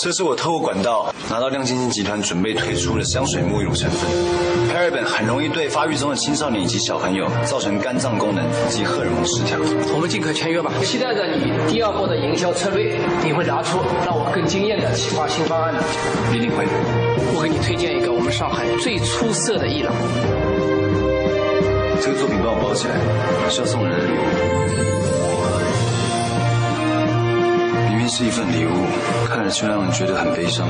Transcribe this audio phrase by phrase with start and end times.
[0.00, 4.08] 这是我透过管道拿到亮晶晶集团准备推出的香水沐浴乳成分
[4.72, 9.58] ，paraben 很容易对发育中的青少年以及小朋友造成肝脏功能及荷尔蒙失调。
[9.92, 15.80] 我们尽快签约吧，期待着你第二波的营销策略，你会拿出让我更惊艳的企划新方案的。
[16.32, 16.64] 一定会。
[17.34, 19.92] 我给你推荐一个我们上海最出色的艺廊。
[22.00, 22.94] 这个作品帮我包起来，
[23.50, 24.87] 是要送人的礼物。
[28.18, 28.70] 是一份礼物，
[29.28, 30.66] 看了却让人觉得很悲伤。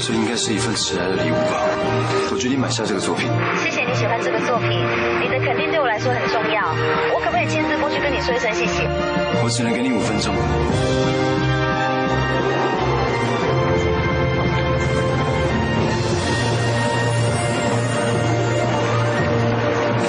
[0.00, 1.62] 这应该是一份迟来的礼物吧？
[2.32, 3.30] 我决定买下这个作品。
[3.62, 4.68] 谢谢你喜欢这个作品，
[5.22, 6.74] 你的肯定对我来说很重要。
[7.14, 8.82] 我可不可以亲自过去跟你说一声谢谢？
[9.44, 10.34] 我只能给你五分钟。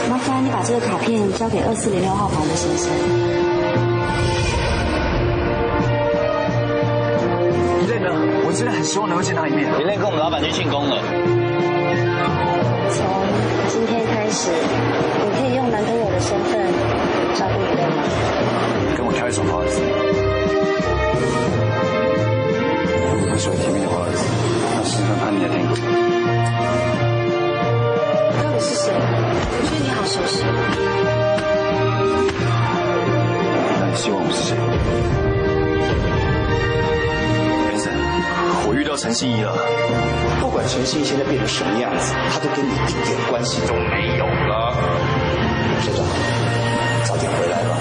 [0.10, 3.62] 麻烦你把这个卡片交给二四零六号房的先生。
[8.54, 9.72] 真的很希望能够见他一面。
[9.78, 11.02] 明天跟我们老板去庆功了。
[12.94, 13.04] 从
[13.68, 16.72] 今天开始，你可以用男朋友的身份
[17.34, 18.04] 照顾你累吗？
[18.96, 19.81] 跟我跳一首华尔兹。
[23.02, 24.22] 我很喜欢甜蜜的华尔兹，
[24.78, 25.74] 要试试看叛逆的天狗。
[28.38, 28.94] 到底是谁？
[28.94, 30.46] 我觉得你好熟悉。
[33.80, 34.54] 那你希望我是谁
[39.04, 39.54] 陈信一了。
[40.40, 44.73] 不管陈信现在变成什么样子，她都跟你一点关系都没有了。
[45.82, 46.06] 学长，
[47.04, 47.76] 早点回来吧。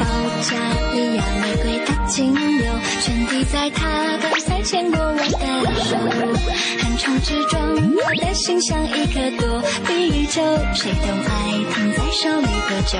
[0.00, 0.04] 保
[0.42, 0.50] 加
[0.94, 2.64] 利亚玫瑰的精油，
[3.00, 5.22] 全滴在他刚才牵过我的
[5.84, 5.96] 手，
[7.60, 10.42] 我的心像一颗躲避球，
[10.74, 11.32] 谁都爱
[11.72, 12.98] 躺在手里喝酒。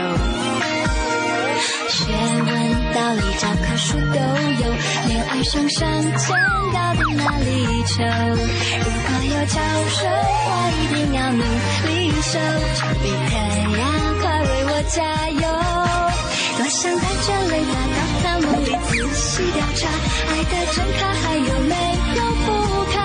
[1.88, 2.48] 学问、
[2.94, 4.18] 道理、教科书都
[4.62, 4.64] 有，
[5.08, 6.36] 恋爱上上签
[6.72, 7.48] 到底哪里
[7.86, 8.02] 求？
[8.04, 9.56] 如果有教
[9.88, 11.42] 授，我一定要努
[11.88, 11.91] 力
[12.22, 12.38] 修，
[12.76, 13.32] 丘比特
[13.78, 13.82] 呀，
[14.20, 14.97] 快为我加
[15.30, 15.42] 油！
[16.58, 19.80] 多想带着雷达到他梦里仔细调查，
[20.28, 21.74] 爱的真卡还有没
[22.16, 22.47] 有副
[22.92, 22.97] 卡？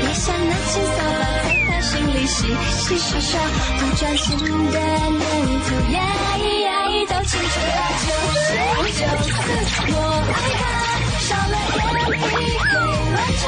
[0.00, 2.36] 也想拿起扫把在他心里洗
[2.78, 3.40] 洗刷刷，
[3.78, 5.22] 不专心的念
[5.64, 5.96] 头呀
[6.38, 7.46] 咿呀咿都清楚。
[8.04, 8.46] 就是
[8.92, 9.28] 就是
[9.90, 9.96] 我
[10.32, 10.60] 爱他，
[11.20, 11.76] 少了点
[12.10, 12.22] 一
[12.58, 12.66] 会
[13.12, 13.44] 乱唱。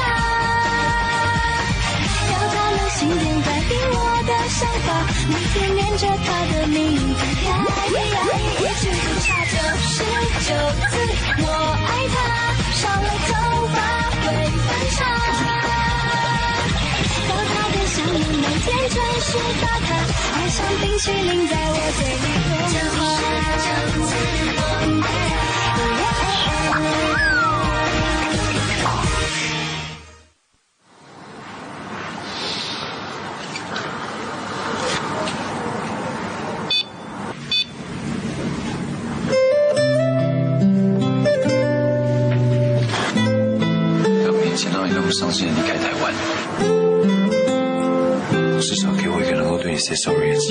[2.31, 3.95] 要他留心点改变我
[4.27, 4.87] 的想法，
[5.29, 9.93] 每天念着他的名字，呀咿呀咿，一句不差就是
[10.47, 10.49] 九
[10.89, 10.93] 次。
[11.43, 11.45] 我
[11.87, 12.15] 爱他，
[12.73, 13.29] 少了头
[13.67, 13.75] 发
[14.21, 14.23] 会
[14.57, 14.99] 翻叉。
[18.13, 19.87] 每天准时打卡，
[20.35, 22.25] 爱像冰淇淋在我嘴里
[22.77, 22.99] 融化。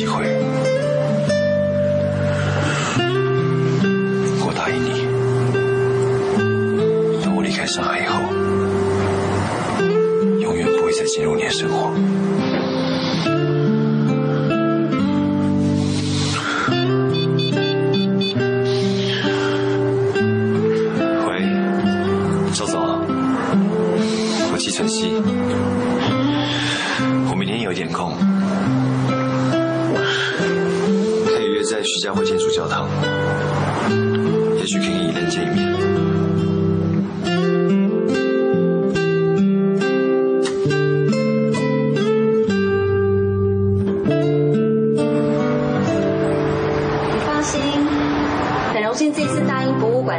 [0.01, 0.60] 机会。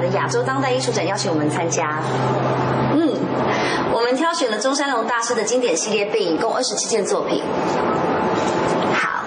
[0.10, 2.00] 亚洲当代艺术展邀请我们参加。
[2.94, 3.14] 嗯
[3.94, 7.44] 我们挑选了中山龙大师的经典系列电影共二十七件作品。
[8.94, 9.26] 好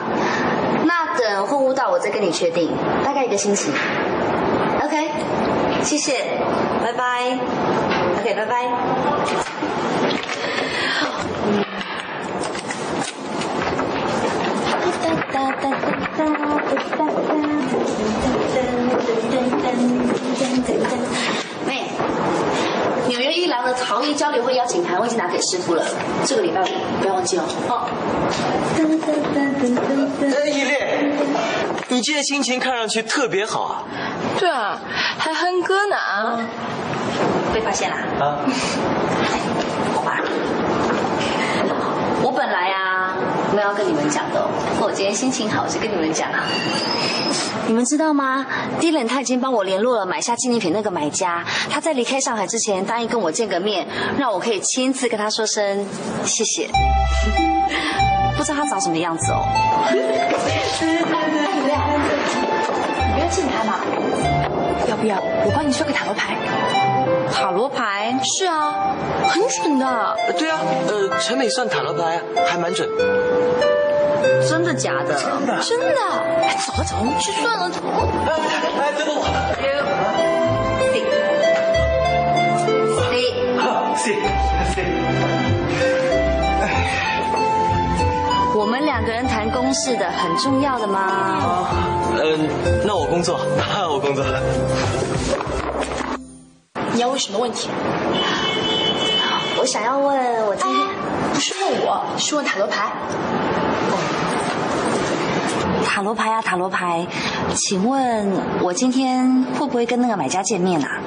[0.85, 2.71] 那等货物到我再跟你确定。
[3.05, 3.71] 大概一个星期。
[4.83, 5.11] Ok
[5.83, 6.39] 谢谢。
[6.83, 7.39] 拜拜。
[8.19, 8.67] Ok 拜拜。
[11.47, 11.65] 嗯。
[15.33, 16.04] 哒哒哒
[21.67, 21.83] 喂，
[23.09, 25.85] 纽约一郎的陶艺交流会邀请函我已经拿给师傅了，
[26.25, 26.67] 这个礼拜五
[27.01, 27.43] 不要忘记哦。
[27.69, 27.89] 哦。
[30.23, 31.13] 哎，依恋，
[31.89, 33.83] 你今天心情看上去特别好啊。
[34.39, 34.79] 对啊，
[35.19, 36.39] 还哼歌呢啊。
[37.53, 37.97] 被发现了。
[38.25, 38.39] 啊。
[43.65, 44.47] 要跟你们讲的，
[44.81, 46.45] 我今天心情好就跟你们讲啊。
[47.67, 48.45] 你们知道吗
[48.79, 53.87] ？Dylan 他已经帮我联络了买下纪念品那个买家，他在离开上海之前答应跟我见个面，
[54.19, 55.87] 让我可以亲自跟他说声
[56.27, 56.69] 谢谢。
[58.37, 59.47] 不知道他长什么样子哦。
[59.91, 59.97] 你
[63.15, 63.81] 不要进来嘛。
[64.91, 66.94] 要不要我帮你算个塔罗牌？
[67.35, 68.17] 塔罗牌？
[68.23, 68.95] 是啊，
[69.29, 70.17] 很准的。
[70.39, 70.59] 对啊，
[70.89, 72.89] 呃，陈美算塔罗牌还蛮准。
[74.49, 75.15] 真的假的？
[75.15, 75.87] 真的，真的。
[76.41, 77.69] 哎，走了走了，我们去算了。
[78.81, 79.25] 哎，等等我。
[83.97, 84.17] C C
[84.75, 84.85] C。
[88.55, 91.67] 我们两个人谈公事的，很重要的吗？
[92.23, 92.49] 嗯，
[92.85, 93.41] 那我工作，
[93.91, 94.25] 我工作。
[96.95, 97.69] 你要问什么问题？
[99.59, 100.87] 我想要问，我今天
[101.33, 102.93] 不是问我，是问塔罗牌。
[105.85, 107.05] 塔罗牌啊，塔罗牌，
[107.55, 108.31] 请问
[108.63, 111.01] 我今天会不会跟那个买家见面啊？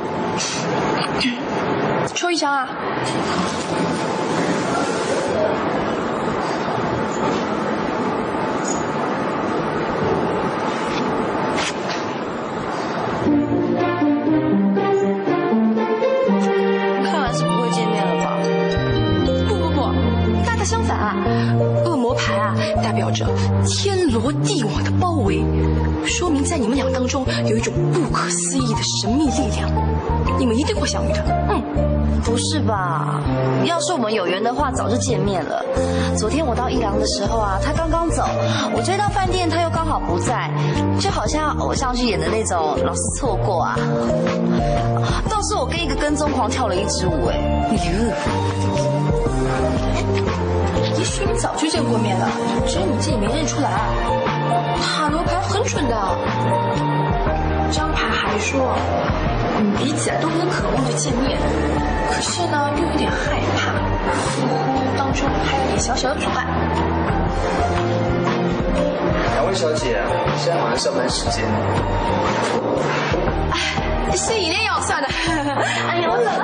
[2.13, 2.67] 抽一张啊。
[27.07, 29.69] 中有一种不可思议的神秘力量，
[30.37, 31.23] 你们一定会相遇的。
[31.49, 31.63] 嗯，
[32.23, 33.21] 不是吧？
[33.63, 35.63] 要是我们有缘的话，早就见面了。
[36.17, 38.23] 昨天我到一郎的时候啊，他刚刚走，
[38.75, 40.51] 我追到饭店，他又刚好不在，
[40.99, 43.75] 就好像偶像剧演的那种，老是错过啊。
[45.29, 47.37] 倒是我跟一个跟踪狂跳了一支舞，哎，
[50.97, 52.27] 也许你早就见过面了，
[52.65, 53.69] 只是你自己没认出来。
[54.81, 55.95] 塔罗牌很准的，
[58.37, 58.75] 张牌还说，
[59.57, 61.37] 嗯，彼此都很渴望着见面，
[62.11, 63.73] 可是呢，又有点害怕，
[64.13, 64.47] 似乎
[64.97, 66.45] 当中还有点小小的阻碍。
[69.33, 69.99] 两位小姐，
[70.37, 71.43] 现在好像上班时间。
[74.15, 75.07] 是一定要算的。
[75.89, 76.43] 哎呀，我走了，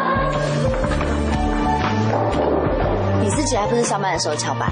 [3.23, 4.71] 你自己还不是上班的时候翘班？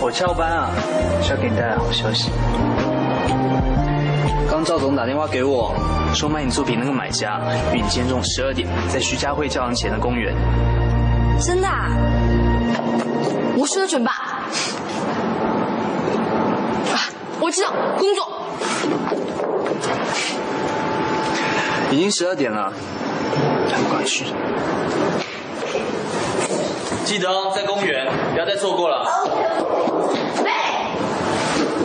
[0.00, 0.70] 我翘班啊，
[1.22, 2.30] 是要给你带来好消息。
[4.68, 5.74] 刚赵总打电话给我，
[6.14, 7.40] 说卖你作品那个买家，
[7.72, 10.34] 于你今天中午十二点在徐家汇教堂前的公园。
[11.40, 11.66] 真的？
[11.66, 11.88] 啊？
[13.56, 14.12] 我说的准吧？
[16.92, 17.00] 啊，
[17.40, 18.28] 我知道，工作。
[21.90, 22.70] 已经十二点了，
[23.70, 24.26] 还不快去？
[27.06, 29.06] 记得哦，在公园，不要再错过了。
[30.44, 30.50] 喂，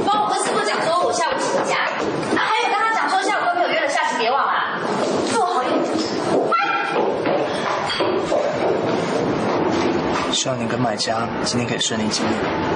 [0.05, 1.77] 帮我跟师傅讲说，我下午请假。
[2.36, 4.51] 啊，还有跟他讲说，下午跟朋友约了，下次别忘了。
[5.31, 5.81] 做好一点。
[10.43, 12.73] 希望你跟买家今天可以顺利见面。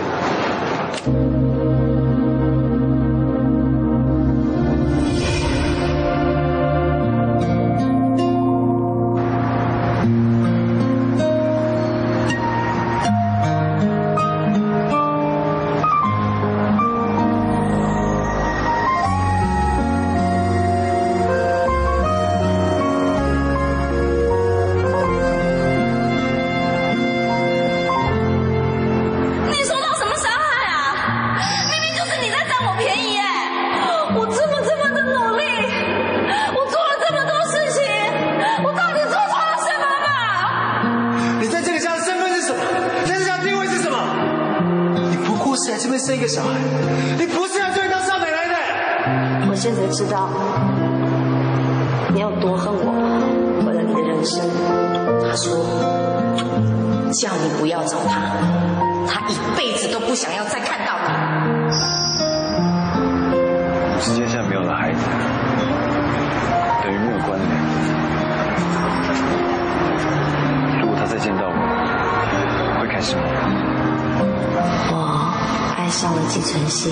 [76.68, 76.90] 惜，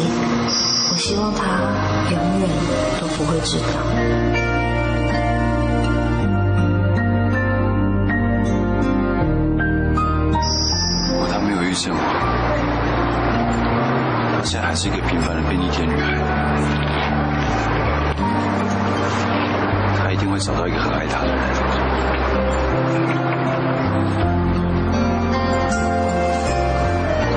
[0.91, 1.44] 我希望他
[2.12, 2.50] 永远
[3.00, 3.65] 都不会知道。
[11.10, 12.00] 如果他没有遇见我，
[14.38, 16.15] 我现在还是一个平凡的便利店女孩。
[19.98, 21.39] 他一定会找到一个很爱他的人。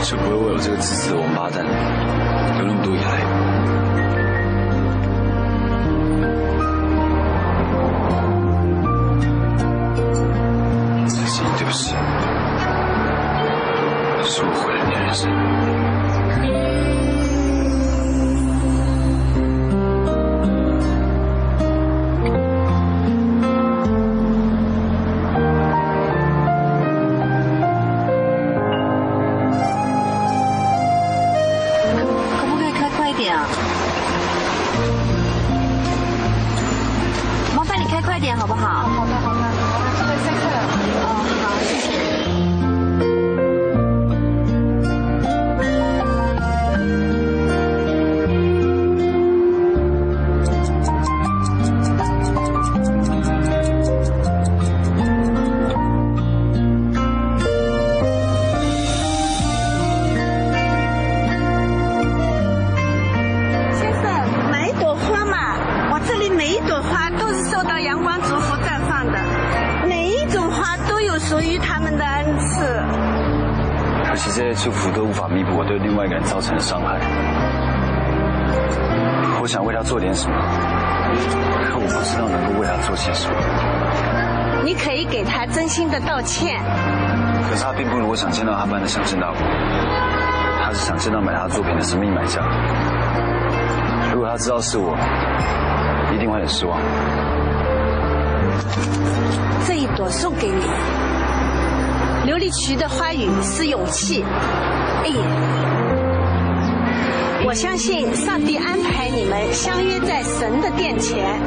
[0.00, 1.62] 就不会为了这个自私的王八蛋
[2.48, 3.47] 有那么多眼泪。
[79.48, 80.36] 想为他做点什么，
[81.64, 83.34] 可我不知道能够为他做些什么。
[84.62, 86.60] 你可以给他真心的道歉。
[87.48, 89.36] 可是他并不如我想见到他般的想见到我，
[90.62, 92.42] 他是想见到买他作品的神秘买家。
[94.12, 94.94] 如果他知道是我，
[96.14, 96.78] 一定会很失望。
[99.66, 100.62] 这一朵送给你。
[102.30, 104.22] 琉璃渠的花语是勇气。
[105.04, 105.10] 哎，
[107.48, 111.40] 我相信上帝安排你们相约在神的殿前，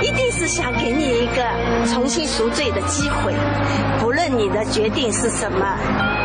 [0.00, 3.34] 一定是想给你一个重新赎罪的机会。
[3.98, 5.76] 不论你的决定是什么，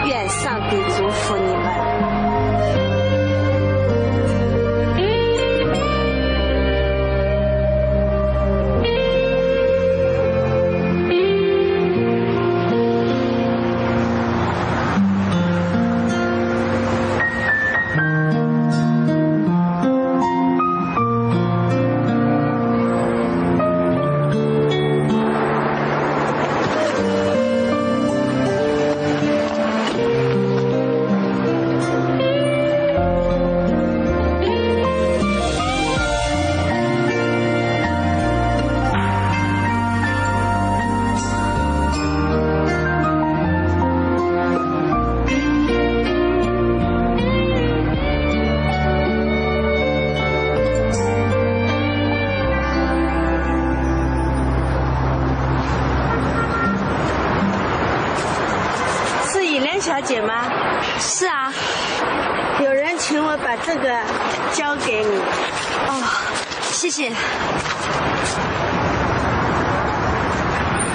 [0.05, 2.12] 愿上帝祝福你们。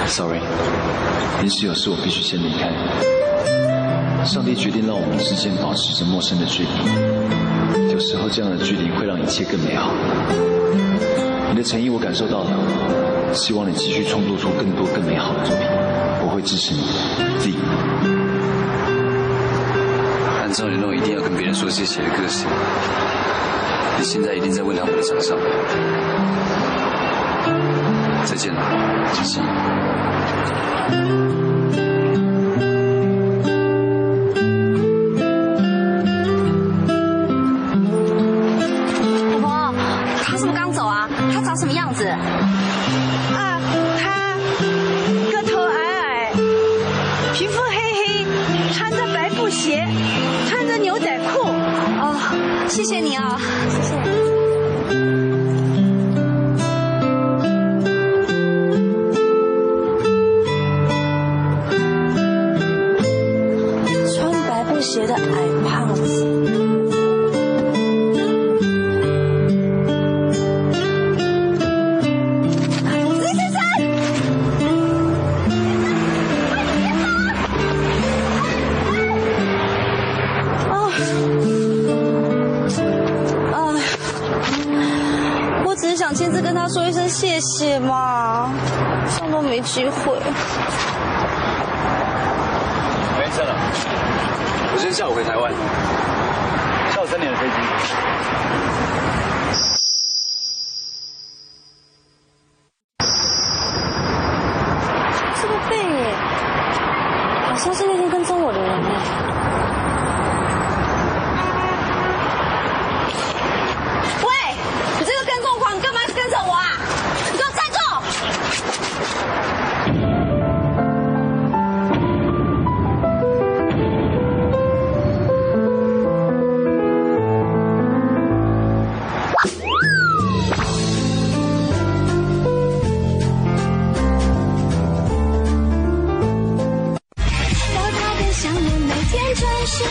[0.07, 0.41] Sorry，
[1.39, 2.69] 临时有事，我必须先离开。
[4.25, 6.69] 上帝决定让我们之间保持着陌生的距离，
[7.93, 9.93] 有时候这样的距离会让一切更美好。
[11.51, 12.51] 你的诚意我感受到了，
[13.33, 15.65] 希望你继续创作出更多更美好的作品，
[16.21, 16.81] 我会支持你。
[17.39, 17.53] Z。
[20.41, 22.49] 按照你那种一定要跟别人说谢谢的个性，
[23.99, 25.37] 你现在一定在问他我的场上。
[28.25, 28.61] 再见了，
[29.13, 29.43] 小新。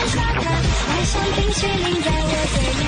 [0.01, 2.88] 爱像冰淇淋在我嘴里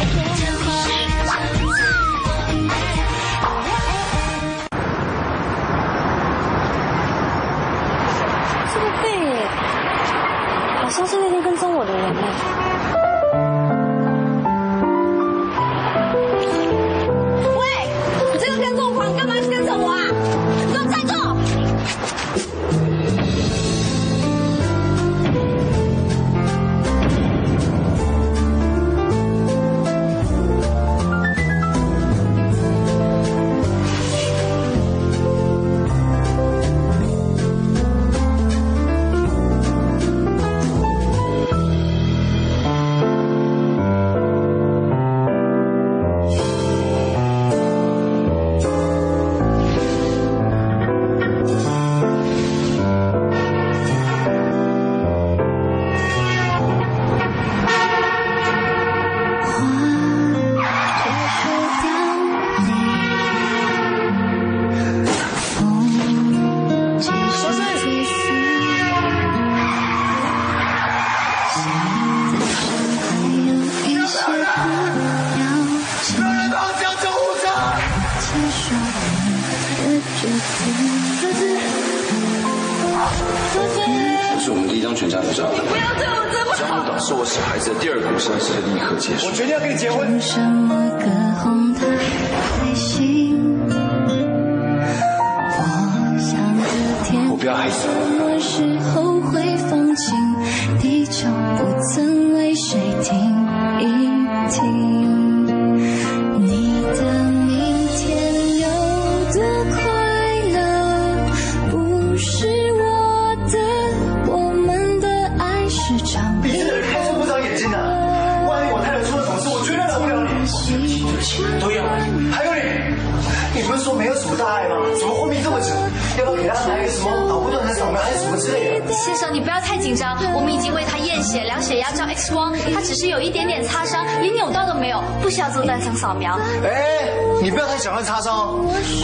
[127.50, 128.92] 断层扫描还是什么之类的？
[128.92, 136.38] 先生，你不要太紧张，我们已经为他验血、量血压、照 X 光，他只是有一点点擦伤，连扭到都没有，不需要做断层扫描。
[136.64, 137.10] 哎，
[137.42, 138.56] 你不要太小看擦伤，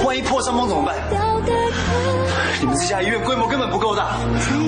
[0.05, 0.95] 万一破伤风怎么办？
[2.59, 4.17] 你们这家医院规模根本不够大，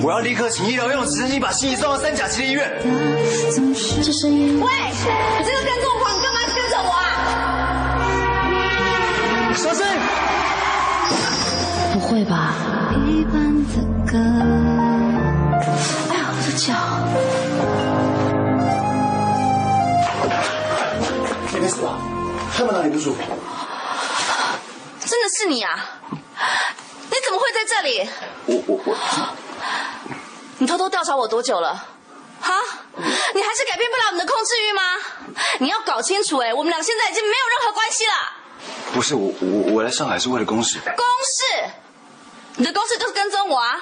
[0.03, 2.69] 我要立刻请医疗用直升机把心仪送到三甲级的医院。
[2.83, 7.03] 喂，你这个跟踪狂，你干嘛跟着我啊？
[9.55, 9.83] 小心！
[11.93, 12.53] 不会吧？
[14.11, 14.15] 哎
[16.15, 16.73] 呀，我的脚！
[21.53, 21.99] 你没事吧？
[22.57, 23.21] 看到哪里不舒服？
[25.05, 25.99] 真的是你啊？
[26.09, 28.09] 你怎么会在这里？
[28.47, 28.97] 我我我，
[30.57, 31.85] 你偷偷调查我多久了？
[32.41, 32.55] 哈？
[32.95, 34.81] 你还是改变不了我们的控制欲吗？
[35.59, 38.13] 你要搞清楚，哎，我们俩现在已经没有任何关系了。
[38.91, 40.79] 不是我我我来上海是为了公事。
[40.79, 41.69] 公事？
[42.55, 43.79] 你的公事就是跟踪我啊？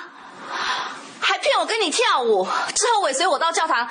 [1.20, 3.88] 还骗我跟你跳舞，之后尾随我到教堂，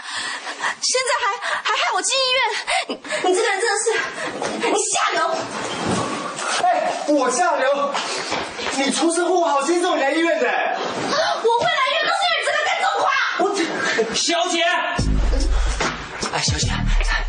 [0.81, 2.41] 现在还还害我进医院。
[2.89, 3.93] 你你这个人真的是，
[4.71, 5.31] 你下流！
[6.63, 7.93] 哎，我下流！
[8.77, 10.47] 你出车祸好心送你来医院的。
[10.47, 13.11] 我会来医院都是因为你这个跟踪狂。
[13.41, 13.45] 我
[14.15, 14.65] 小姐，
[16.37, 16.69] 哎，小姐，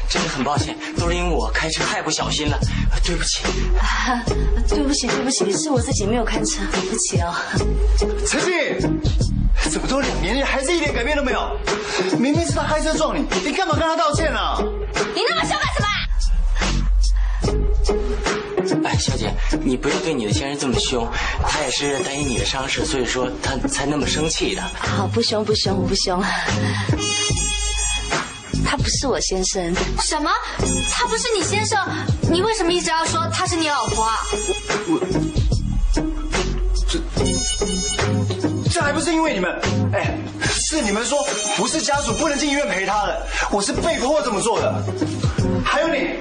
[0.09, 2.59] 真的很抱歉，都是因为我开车太不小心了，
[3.05, 3.41] 对不起。
[3.79, 4.21] 啊，
[4.67, 7.33] 对不起，对不起，是我自己没有看车，对不起哦。
[8.27, 8.77] 陈静，
[9.71, 11.57] 怎么都两年了，还是一点改变都没有？
[12.19, 14.57] 明明是他开车撞你，你干嘛跟他道歉啊？
[15.15, 15.65] 你那么凶干
[18.65, 18.89] 什么？
[18.89, 21.07] 哎，小姐，你不要对你的先生这么凶，
[21.47, 24.61] 他也是担心你的伤势，所以说他才那么生气的。
[24.79, 26.21] 好，不凶不凶，我不凶。
[28.65, 30.29] 他不是我先生，什么？
[30.91, 31.79] 他不是你先生？
[32.29, 34.17] 你为什么一直要说他是你老婆啊？
[36.87, 36.99] 这
[38.71, 39.51] 这还不是因为你们？
[39.93, 44.83] 哎，是你们说不是家属不能进医院陪他的，我是被迫这么做的。
[45.63, 46.17] 还有你，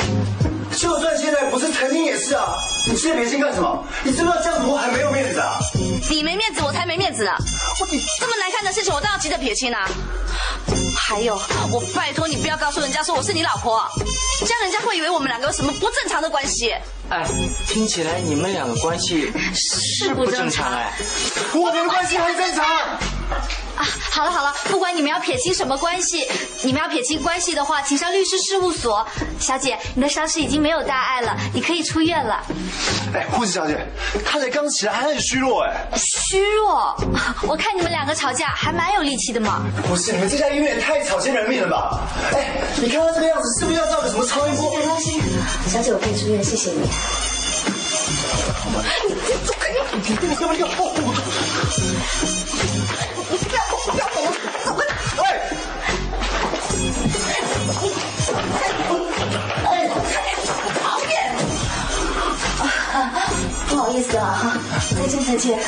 [0.77, 2.55] 就算现在不是，曾经也是啊。
[2.87, 3.83] 你现在撇清干什么？
[4.05, 5.59] 你知不知道这样子我很没有面子啊？
[6.11, 7.33] 你没面子，我才没面子呢！
[7.81, 7.87] 我
[8.21, 9.89] 这么难看的事情，我当然急着撇清啊。
[10.95, 11.41] 还有，
[11.73, 13.83] 我拜托你不要告诉人家说我是你老婆，
[14.41, 16.75] 这样人家会以为我们两个有什么不正常的关系。
[17.09, 17.25] 哎，
[17.67, 20.93] 听起来你们两个关系是不正常哎。
[21.55, 22.67] 我们的关系很正常。
[23.77, 26.27] 啊，好了好了，不管你们要撇清什么关系，
[26.63, 29.07] 你们要撇清关系的话，请上律师事务所。
[29.39, 32.43] 小姐，你的伤势已经没有大碍了，你可以出院了。
[33.15, 33.87] 哎，护士小姐，
[34.25, 35.89] 他才刚起来，还很虚弱哎。
[35.97, 36.97] 虚弱？
[37.47, 39.63] 我看你们两个吵架还蛮有力气的嘛。
[39.87, 42.01] 不是，你们这家医院也太草菅人命了吧？
[42.33, 44.71] 哎，你看他这个样子，是不是要照个什么超音波？
[44.71, 45.21] 别担心，
[45.69, 46.79] 小姐我可以出院，谢谢你。
[49.07, 49.69] 你走开！
[49.93, 51.15] 你你干嘛要抱我？
[53.31, 53.37] 你！
[63.69, 64.57] 不好意思啊，
[64.97, 65.59] 再见再见。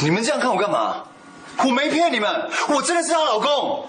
[0.00, 1.04] 你们这样看我干嘛？
[1.58, 3.88] 我没骗你们，我真的是她老公。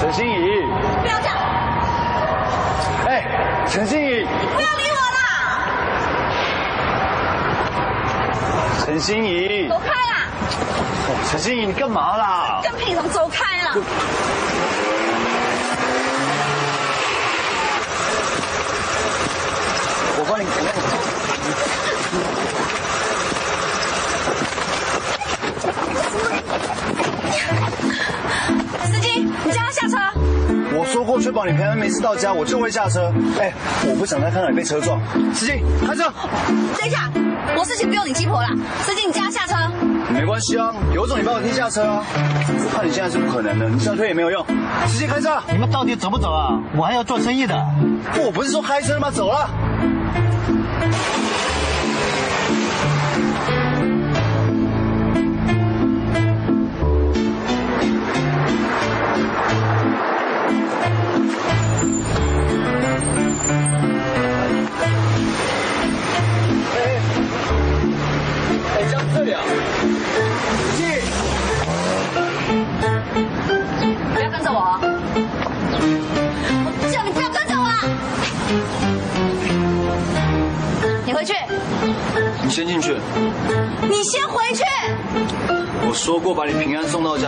[0.00, 0.62] 陈心怡，
[1.02, 1.36] 不要这样！
[3.06, 3.10] 哎，
[3.68, 5.18] 陈心怡，不要理我啦！
[8.98, 10.26] 陈心怡，走开啦！
[11.30, 12.60] 陈心怡，你干嘛啦？
[12.64, 13.76] 跟屁虫走开啦！
[20.16, 21.07] 我帮你。
[28.84, 29.96] 司机，你叫他下车。
[30.74, 33.12] 我说过确保你平安没事到家，我就会下车。
[33.40, 33.52] 哎，
[33.86, 35.00] 我不想再看到你被车撞。
[35.34, 36.12] 司机，开车。
[36.78, 37.10] 等一下，
[37.56, 38.48] 我事情不用你鸡婆啦。
[38.82, 39.54] 司机，你叫他下车。
[40.10, 42.04] 没关系啊，有种你帮我踢下车啊！
[42.06, 44.44] 我看你现在是不可能的，你这样推也没有用。
[44.86, 45.38] 司机开车。
[45.50, 46.58] 你们到底走不走啊？
[46.76, 47.54] 我还要做生意的。
[48.24, 49.10] 我不是说开车吗？
[49.10, 49.50] 走了。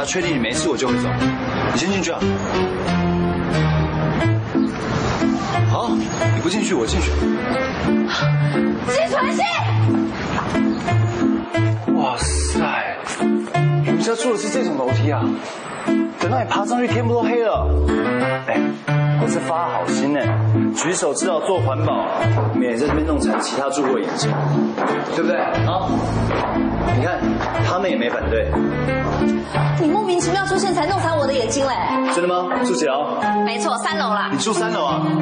[0.00, 1.08] 家，确定你没事我就会走。
[1.72, 2.18] 你先进去啊。
[5.70, 5.90] 好，
[6.34, 7.10] 你不进去我进去。
[8.88, 9.44] 季传信，
[11.96, 12.96] 哇塞，
[13.84, 15.22] 你们家住的是这种楼梯啊？
[16.18, 17.66] 等到你爬上去，天不都黑了。
[18.46, 18.58] 哎，
[19.22, 20.20] 我是发好心呢，
[20.74, 22.06] 举手之劳做环保，
[22.54, 24.30] 免在这边弄残其他住户的眼睛，
[25.14, 25.36] 对不对？
[25.36, 25.52] 啊？
[26.96, 27.20] 你看，
[27.66, 28.50] 他们也没反对。
[29.80, 31.74] 你莫名其妙出现才弄残我的眼睛嘞！
[32.14, 32.46] 真的吗？
[32.64, 33.18] 住几楼？
[33.44, 34.28] 没错，三楼啦。
[34.32, 35.02] 你住三楼啊？
[35.06, 35.12] 你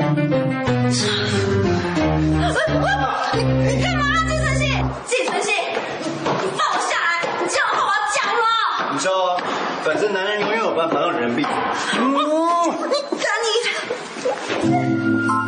[3.42, 4.68] 你干嘛啊，季承信？
[5.06, 5.54] 季承信，
[6.24, 7.02] 你放我下来！
[7.40, 8.40] 你叫我好好讲了。
[8.92, 9.37] 你知道啊，
[9.82, 11.50] 反正男人永远有办法让女人闭嘴。
[12.00, 12.24] 嗯，你看
[12.88, 12.94] 你，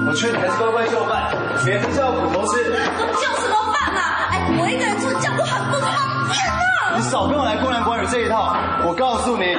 [0.06, 1.30] 我劝你还是乖乖就范，
[1.64, 2.64] 别吃叫苦头吃。
[2.64, 4.28] 就什么饭啊？
[4.32, 5.88] 哎，我一个人住这样不很不方
[6.28, 6.96] 便啊！
[6.96, 9.56] 你少跟我来公然关羽这一套，我告诉你，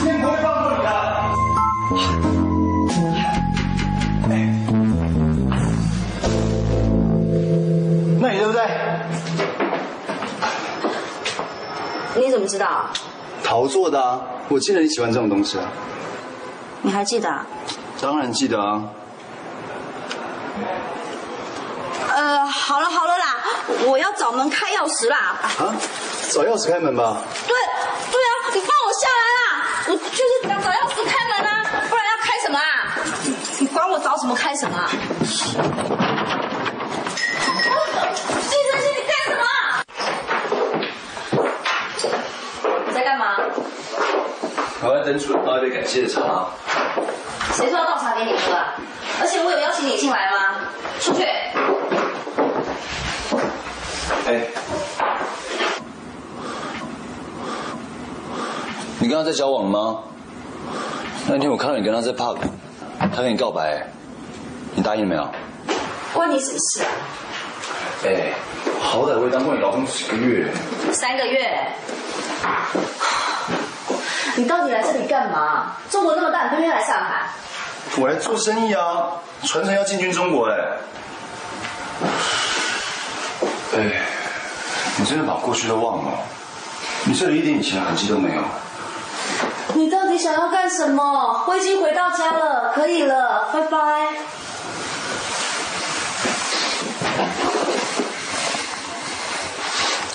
[0.00, 0.88] 今天不会放过你的。
[8.18, 8.60] 那你对不对？
[12.16, 12.86] 你怎么知道？
[13.44, 15.66] 陶做的啊，我记得你喜欢这种东西啊。
[16.82, 17.46] 你还记得啊？
[18.00, 18.82] 当然记得啊。
[22.14, 23.36] 呃，好了好了啦，
[23.86, 25.36] 我要找门开钥匙啦。
[25.58, 25.74] 啊？
[26.32, 27.18] 找钥匙开门吧。
[27.46, 27.54] 对
[28.10, 29.40] 对啊，你放我下来啦！
[29.88, 32.62] 我就是想找钥匙开门啊，不然要开什么啊？
[33.60, 34.88] 你管我找什么开什么啊？
[34.88, 34.96] 季
[38.70, 39.42] 承信，你干什么？
[42.86, 43.36] 你在干嘛？
[44.82, 46.48] 我要等主人倒一杯感谢的茶。
[47.56, 48.74] 谁说要倒茶给你喝啊？
[49.18, 50.68] 而且我有邀请你进来吗？
[51.00, 51.24] 出去。
[54.26, 54.46] 哎，
[58.98, 60.00] 你跟他在交往吗？
[61.28, 62.36] 那天我看到你跟他在 park，
[62.98, 63.86] 他跟你告白，
[64.74, 65.26] 你答应了没有？
[66.12, 66.90] 关你什么事啊？
[68.04, 68.34] 哎，
[68.82, 70.52] 好歹我也当过你老公几个月。
[70.92, 71.72] 三个月。
[74.36, 75.72] 你到底来这里干嘛？
[75.90, 77.30] 中国那么大，你偏偏来上海？
[77.96, 79.12] 我来做生意啊，
[79.44, 80.56] 传承要进军中国哎。
[83.76, 84.02] 哎，
[84.98, 86.18] 你真的把过去都忘了？
[87.04, 88.42] 你这里一点以前的痕迹都没有。
[89.74, 91.44] 你到底想要干什么？
[91.46, 93.78] 我已经回到家了，可以了，拜拜。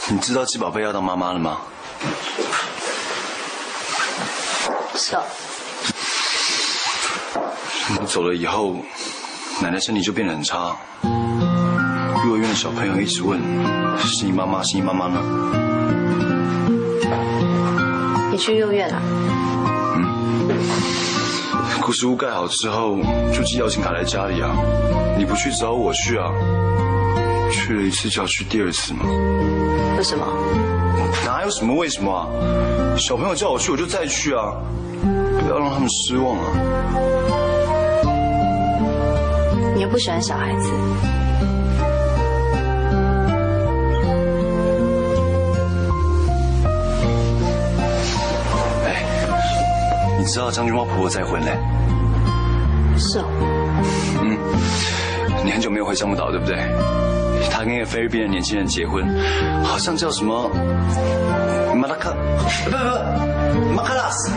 [0.10, 1.58] 你知道季宝贝要当妈妈了吗？
[4.95, 5.23] 是哦。
[7.99, 8.77] 你走了以后，
[9.62, 10.75] 奶奶身体就变得很差。
[11.04, 13.39] 幼儿园的小朋友一直问：
[13.97, 14.62] 是你妈妈？
[14.63, 15.19] 是你妈妈呢？
[18.32, 19.01] 你去幼儿园了？
[21.82, 22.97] 故事屋盖好之后，
[23.34, 24.56] 就寄邀请卡来家里啊。
[25.17, 26.32] 你不去找我去啊？
[27.51, 29.04] 去了一次就要去第二次吗？
[29.97, 30.25] 为什么？
[31.26, 32.28] 哪有什么为什么啊？
[32.97, 34.54] 小朋友叫我去，我就再去啊！
[35.02, 36.43] 不要让他们失望啊！
[39.76, 40.69] 你又不喜欢小孩子。
[48.86, 49.04] 哎，
[50.19, 51.58] 你知道将军猫婆婆再婚嘞？
[52.97, 53.26] 是哦。
[54.21, 54.38] 嗯，
[55.43, 56.58] 你很久没有回江木岛，对不对？
[57.49, 59.06] 他跟一个菲律宾的年轻人结婚，
[59.63, 60.49] 好像叫什么
[61.75, 62.15] 马拉克，
[62.65, 64.32] 不不不，马卡拉斯。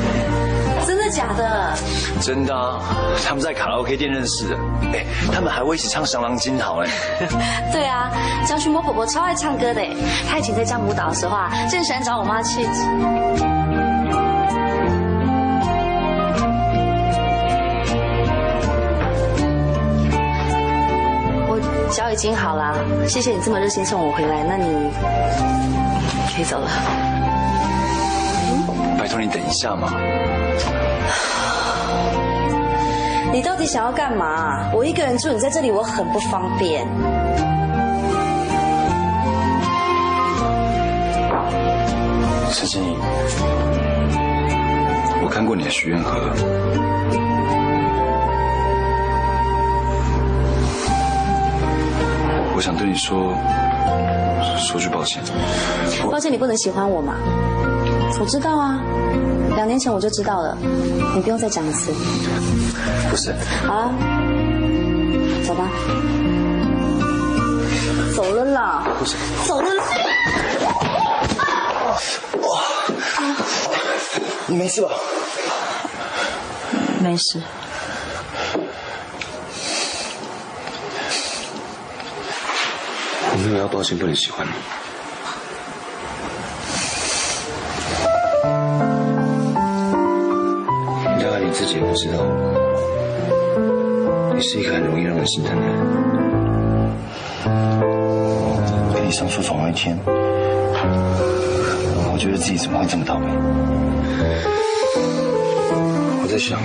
[0.87, 1.73] 真的假的？
[2.21, 2.79] 真的啊，
[3.27, 4.57] 他们在卡拉 OK 店认识的。
[4.93, 6.91] 哎，他们还会一起唱《降狼金桃》哎。
[7.73, 8.11] 对啊，
[8.47, 9.91] 江旭摸婆婆超爱唱歌的哎，
[10.29, 12.67] 她以前在江母岛的时候啊，正喜欢找我妈去。
[21.95, 22.75] 脚已经好了，
[23.07, 24.43] 谢谢你这么热心送我回来。
[24.43, 24.91] 那你
[26.35, 26.69] 可以走了。
[28.99, 29.93] 拜托你等一下嘛。
[33.33, 34.73] 你到底想要干嘛？
[34.75, 36.85] 我一个人住，你在这里我很不方便。
[42.51, 42.97] 陈心怡，
[45.23, 46.19] 我看过你的许愿盒。
[52.57, 53.35] 我想对你说，
[54.57, 55.21] 说句抱歉。
[56.11, 57.17] 抱歉，你不能喜欢我嘛？
[58.21, 58.81] 我知道啊，
[59.57, 60.57] 两年前我就知道了，
[61.17, 61.93] 你不用再讲一次。
[63.11, 63.35] 不是。
[63.67, 63.93] 好了，
[65.45, 65.69] 走吧。
[68.15, 68.87] 走了啦。
[69.01, 69.17] 不是。
[69.47, 69.69] 走了。
[72.41, 72.63] 哇！
[74.47, 74.91] 你没事吧？
[77.01, 77.41] 没事。
[83.49, 84.51] 没有要抱歉，不能喜欢你。
[91.17, 92.25] 你大概你自己也不知道，
[94.35, 95.75] 你是一个很容易让人心疼的人。
[98.95, 99.99] 跟你上诉床那一天，
[102.13, 103.27] 我觉得自己怎么会这么倒霉？
[106.23, 106.59] 我在想，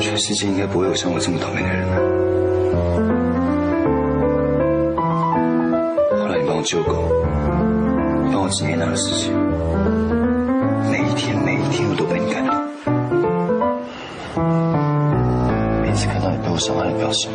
[0.00, 2.19] 全世界应该不会有像我这么倒霉的人了。
[6.62, 7.08] 救狗，
[8.32, 9.32] 帮我纪念那个事情。
[10.90, 12.54] 每一天，每一天，我都被你感动。
[15.82, 17.30] 每次看到你被我伤害的表情，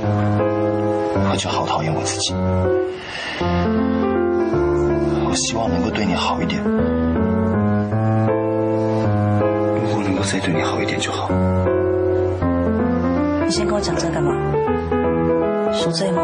[1.31, 2.33] 我就好讨厌我自己。
[5.27, 6.69] 我希望能够对你好一点，如
[9.91, 11.29] 果能够再对你好一点就好。
[13.43, 14.33] 你先跟我讲这干嘛？
[15.73, 16.21] 赎罪吗？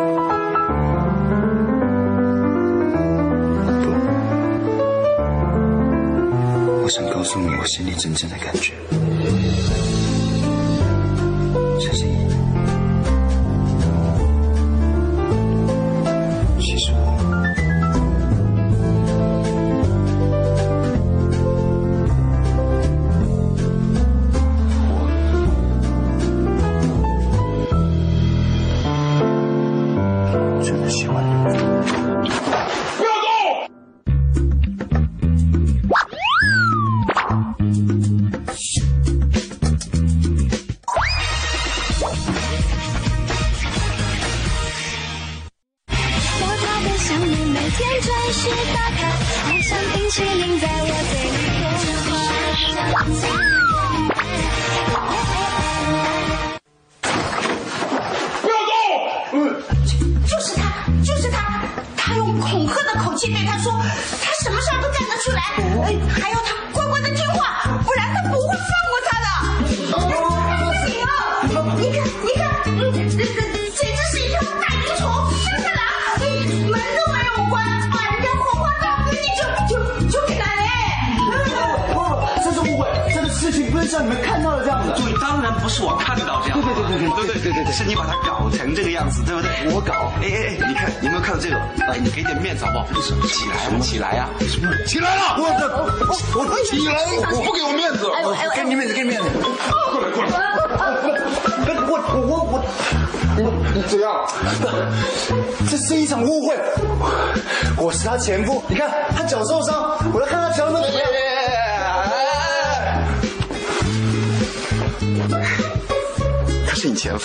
[6.92, 8.74] 想告诉你我心里真正的感觉，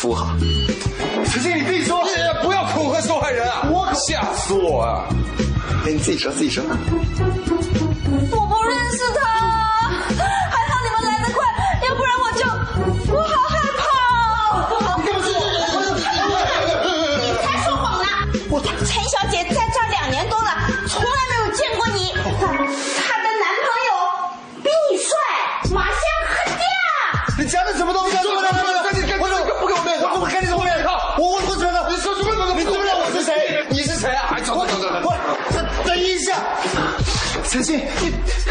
[0.06, 0.36] 夫哈？
[1.26, 2.06] 陈信，你自己说。
[2.42, 3.66] 不要恐吓受害人啊！
[3.72, 5.08] 我吓死我啊！
[5.84, 6.62] 哎，你自己说，自己说。
[6.62, 6.68] 我
[8.46, 9.20] 不认识他，
[10.14, 11.42] 还好你们来得快，
[11.88, 12.46] 要不然我就
[13.12, 13.82] 我好害怕。
[17.18, 18.06] 你才说谎呢！
[18.48, 20.50] 我陈小姐在这儿两年多了，
[20.86, 22.12] 从来没有见过你。
[22.14, 23.90] 她的男朋友
[24.62, 25.10] 比你帅，
[25.74, 25.98] 马相
[26.30, 26.62] 很嗲。
[27.42, 28.16] 你讲的什么东西？
[37.74, 37.82] 你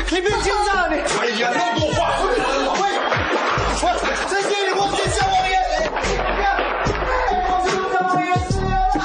[0.09, 0.93] 你别紧张，你。
[0.95, 1.99] 哎呀，那么多话！
[2.81, 2.83] 喂，
[3.81, 3.85] 喂，
[4.29, 5.55] 陈信，你给我去叫王爷！
[6.03, 6.43] 你看，
[7.47, 8.53] 我去叫王爷是。
[8.99, 9.03] 好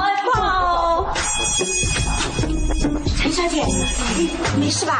[0.00, 0.32] 害怕
[0.70, 1.12] 哦！
[3.16, 3.52] 陈小姐，
[4.56, 4.92] 没事吧？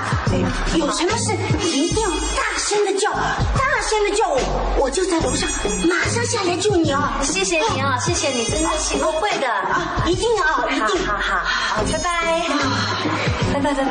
[0.75, 1.33] 有什么事
[1.69, 4.41] 一定要大声的叫，大声的叫我，
[4.81, 5.49] 我就在楼上，
[5.89, 6.99] 马上下来救你哦！
[7.23, 11.07] 谢谢你哦，谢谢你，真的是我会的啊，一定啊，一定！
[11.07, 12.43] 好好好，拜拜，
[13.55, 13.91] 拜拜拜拜。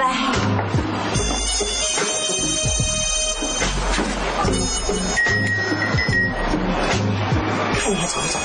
[7.80, 8.39] 看你还走不走？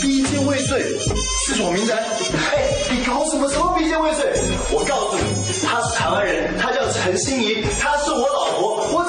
[0.00, 0.98] 逼奸未遂，
[1.46, 1.94] 是所民宅。
[1.94, 4.24] 哎，你搞什么什么逼奸未遂？
[4.72, 5.22] 我告诉你，
[5.64, 8.26] 他是台湾人，他叫陈心怡，他是，我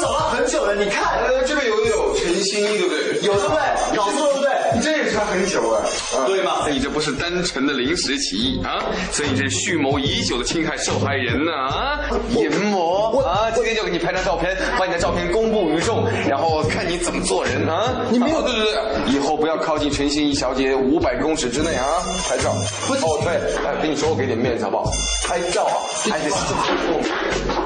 [0.01, 0.75] 找了很久了。
[0.75, 2.99] 你看，呃，这个有有陈心怡，对不对？
[3.21, 3.97] 有对不对？
[3.97, 4.49] 搞错不对？
[4.75, 5.81] 你这也是他很久啊，
[6.27, 6.61] 对吗？
[6.63, 11.99] 所以这不是单纯的临时起意啊，所以这是蓄谋已久的侵害受害人呢啊！
[12.29, 13.49] 淫魔啊！
[13.51, 18.05] 今天就给你拍张照片，把你的照片公布于众，然后看你怎么做人啊！
[18.11, 21.85] 你没有对对对，以后不要靠近陈心怡小姐五百公尺之内啊，
[22.27, 22.51] 拍照。
[22.51, 23.33] 哦对，
[23.65, 24.91] 哎，跟你说，我给点面子好不好？
[25.27, 25.75] 拍照啊，
[26.09, 27.55] 还得是这么嗯，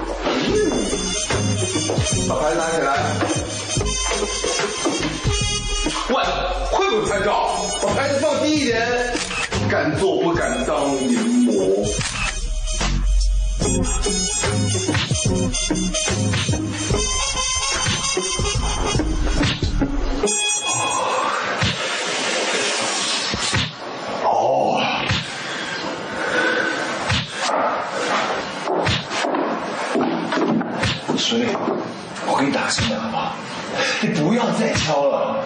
[2.28, 2.88] 把牌子拿起来。
[6.10, 6.16] 喂，
[6.72, 7.30] 会不会拍照？
[7.82, 9.14] 把牌子放低一点。
[9.70, 11.86] 敢做不敢当，淫魔。
[24.24, 24.80] 哦。
[32.46, 33.36] 你打声来好不好？
[34.02, 35.44] 你不要再敲了。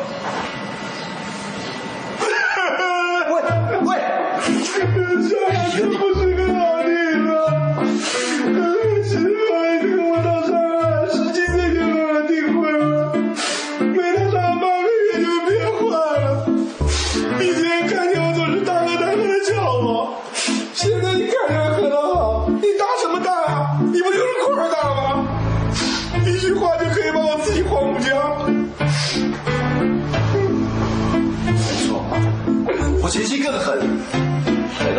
[3.30, 3.42] 喂
[3.84, 3.98] 喂，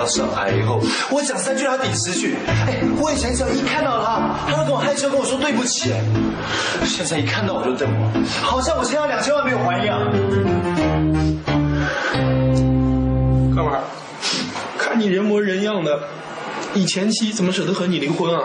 [0.09, 0.81] 上海以后，
[1.11, 2.37] 我讲三句他顶十句。
[2.47, 5.93] 哎，我以前只要一看到他，他都跟我害羞跟我说对不起。
[6.87, 8.11] 现在一看到我就瞪我，
[8.43, 10.01] 好像我欠他两千万没有还一样。
[13.55, 13.85] 哥们儿，
[14.79, 16.01] 看你人模人样的，
[16.73, 18.41] 你前妻怎么舍得和你离婚啊？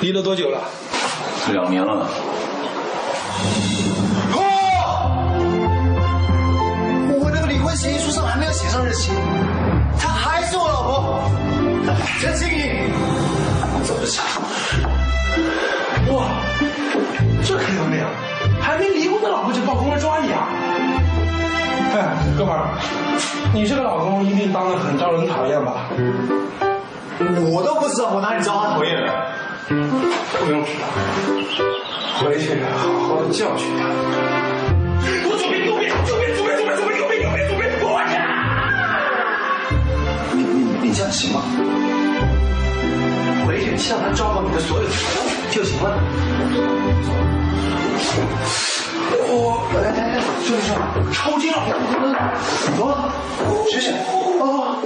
[0.00, 0.58] 离了多久了？
[1.52, 2.08] 两年了。
[7.22, 9.12] 我那个离婚协议书上还没有写上日期。
[12.20, 12.52] 陈心怡，
[13.82, 14.22] 走得巧。
[16.12, 16.26] 哇，
[17.42, 18.04] 这可要命！
[18.60, 20.46] 还没离婚的老婆就报公安抓你啊？
[21.94, 22.68] 哎，哥们儿，
[23.54, 25.86] 你这个老公一定当的很招人讨厌吧？
[27.50, 29.24] 我都不知道，我哪里知道他讨厌了？
[29.68, 30.84] 不用知道，
[32.22, 33.88] 回去好好的教训他。
[35.24, 38.14] 我左边，右边，右边，左边，左边，左边，右边，右边，左边，我呀！
[40.34, 41.40] 你你你这样行吗？
[43.76, 45.98] 向他招供你的所有财物就行了。
[49.32, 50.78] 我来来来，兄弟兄弟，
[51.12, 51.56] 抽筋了，
[52.76, 52.92] 走了，
[53.70, 53.92] 醒醒，
[54.40, 54.76] 哦，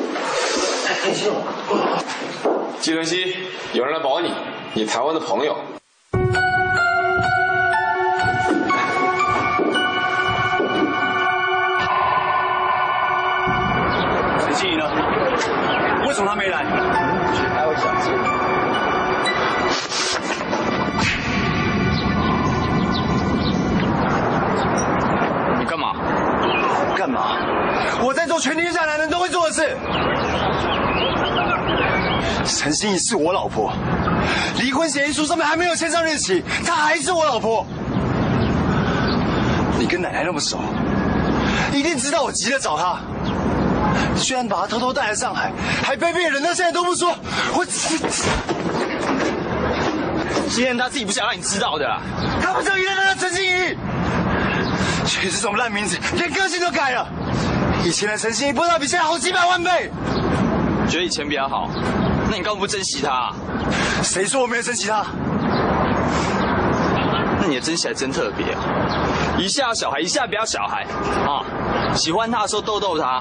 [0.86, 1.34] 太开心了。
[2.80, 3.36] 季晨曦，
[3.72, 4.32] 有人来保你，
[4.74, 5.56] 你台湾的朋友。
[14.40, 14.84] 陈心怡呢？
[16.06, 16.64] 为什么他没来？
[17.54, 18.12] 他有想见
[28.04, 29.74] 我在做全天下男人都会做的事。
[32.44, 33.72] 陈心怡是我老婆，
[34.58, 37.66] 离婚协议书上面还没有签上日期，她还是我老婆。
[39.78, 40.60] 你跟奶奶那么熟，
[41.72, 42.98] 一定知道我急着找她。
[44.16, 45.50] 居然把她偷偷带来上海，
[45.82, 47.16] 还被骗人到现在都不说，
[47.54, 47.64] 我……
[50.50, 52.02] 今天她自己不想让你知道的啦，
[52.42, 53.74] 他不叫一认的陈心怡，
[55.06, 57.08] 取这种烂名字，连个性都改了。
[57.84, 59.90] 以前的陈心怡不知道比现在好几百万倍。
[60.88, 61.68] 觉得以前比较好，
[62.30, 63.32] 那你干嘛不珍惜他？
[64.02, 65.04] 谁说我没有珍惜他？
[67.40, 68.60] 那你的珍惜还真特别啊！
[69.38, 70.86] 一下要小孩，一下不要小孩
[71.26, 71.44] 啊！
[71.94, 73.20] 喜欢他的时候逗逗他，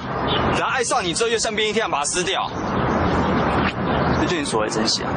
[0.51, 2.49] 等他爱上你之后又像便利贴一样把他撕掉，
[4.21, 5.09] 这就是你所谓珍惜啊！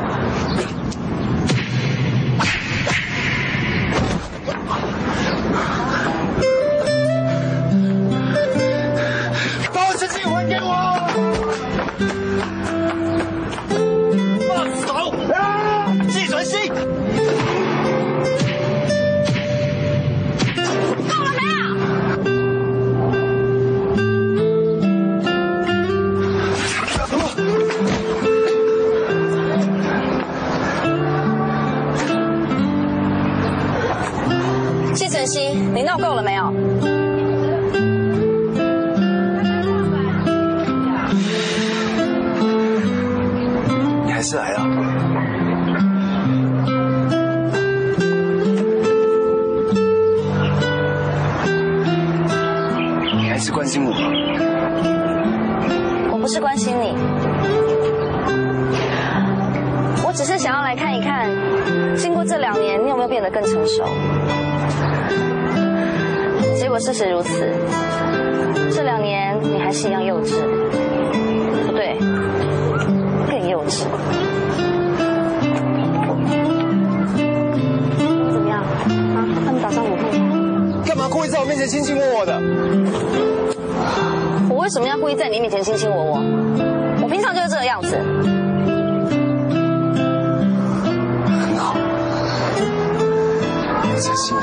[94.00, 94.40] 陈心怡，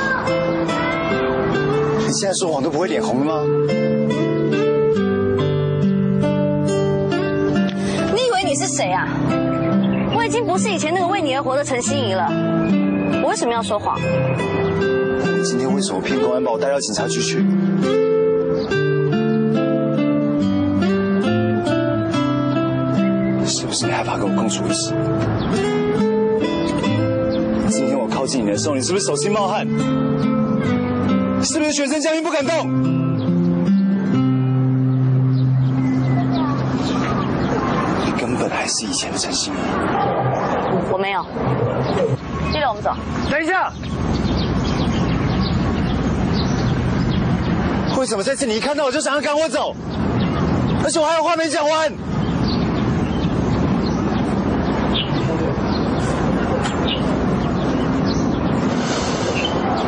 [2.08, 3.34] 你现在说谎都不会脸红了吗？
[8.14, 9.08] 你以为你是谁啊？
[10.16, 12.28] 我已经不是以前那个为你而活的陈心怡了。
[13.24, 14.00] 我为什么要说谎？
[14.00, 17.46] 你今天为什么骗公安把我带到警察局去？
[23.46, 24.94] 是不是你害怕跟我共处一室？
[28.40, 29.68] 你的时候，你是不是手心冒汗？
[31.44, 32.70] 是不是全身僵硬不敢动？
[38.06, 39.58] 你根本还是以前的陈心怡。
[40.92, 41.26] 我没有。
[42.52, 42.96] 记得我们走。
[43.30, 43.72] 等一下，
[47.98, 49.76] 为什么这次你一看到我就想要赶我走？
[50.84, 51.92] 而且我还有话没讲完。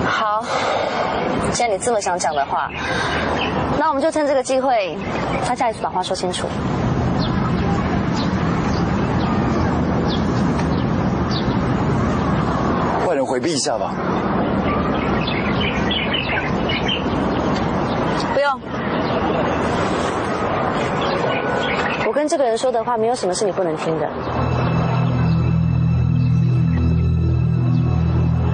[0.05, 0.45] 好，
[1.51, 2.69] 既然你这么想讲的话，
[3.79, 4.95] 那我们就趁这个机会，
[5.47, 6.47] 再下一次把话说清楚。
[13.03, 13.91] 坏人回避一下吧。
[18.35, 18.61] 不用，
[22.05, 24.07] 我跟这个人说的话，没有什么是你不能听的。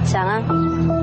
[0.06, 1.01] 想啊。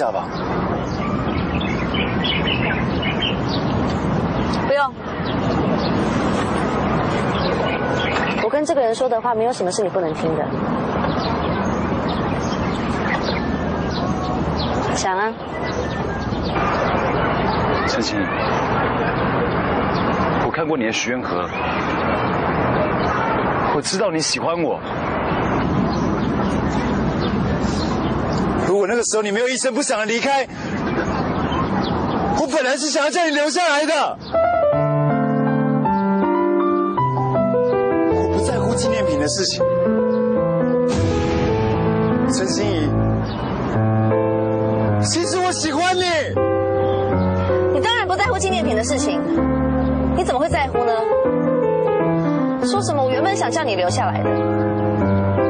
[0.00, 0.24] 下吧。
[4.66, 4.92] 不用。
[8.42, 10.46] 我跟这个人说的话，没有什么是你不能听的。
[14.94, 15.30] 想啊，
[17.86, 18.18] 陈晴，
[20.46, 21.46] 我看过你的许愿盒，
[23.74, 24.80] 我知道你喜欢我。
[28.70, 30.46] 如果那个时候你没有一声不响的离开，
[32.40, 34.16] 我本来是想要叫你留下来的。
[38.14, 39.60] 我不在乎纪念品的事情，
[42.32, 42.88] 陈心怡，
[45.02, 46.02] 其实我喜欢你。
[47.74, 49.20] 你当然不在乎纪念品的事情，
[50.16, 50.92] 你怎么会在乎呢？
[52.64, 54.30] 说什么我原本想叫你留下来的，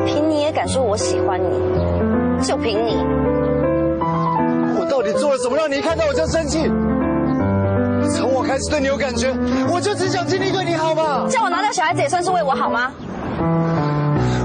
[0.06, 1.50] 凭你也敢说我喜欢你，
[2.42, 2.96] 就凭你。
[4.78, 6.70] 我到底做了什么让你一看到我就生气？
[8.16, 9.32] 从我开始对你有感觉，
[9.72, 11.26] 我就只想尽力对你好嘛。
[11.28, 12.90] 叫我拿掉小孩子也算是为我好吗？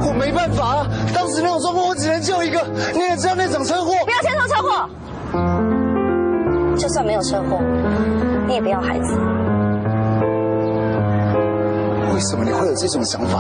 [0.08, 2.62] 我没办法啊，当时那种状况我只能救一个，
[2.94, 3.94] 你也知道那场车祸。
[4.06, 4.88] 不要牵扯车祸，
[6.78, 7.60] 就算没有车祸，
[8.48, 9.18] 你也不要孩子。
[12.14, 13.40] 为什么你会有这种想法？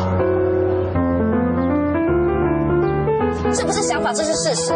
[3.56, 4.74] 这不是想法，这是事实。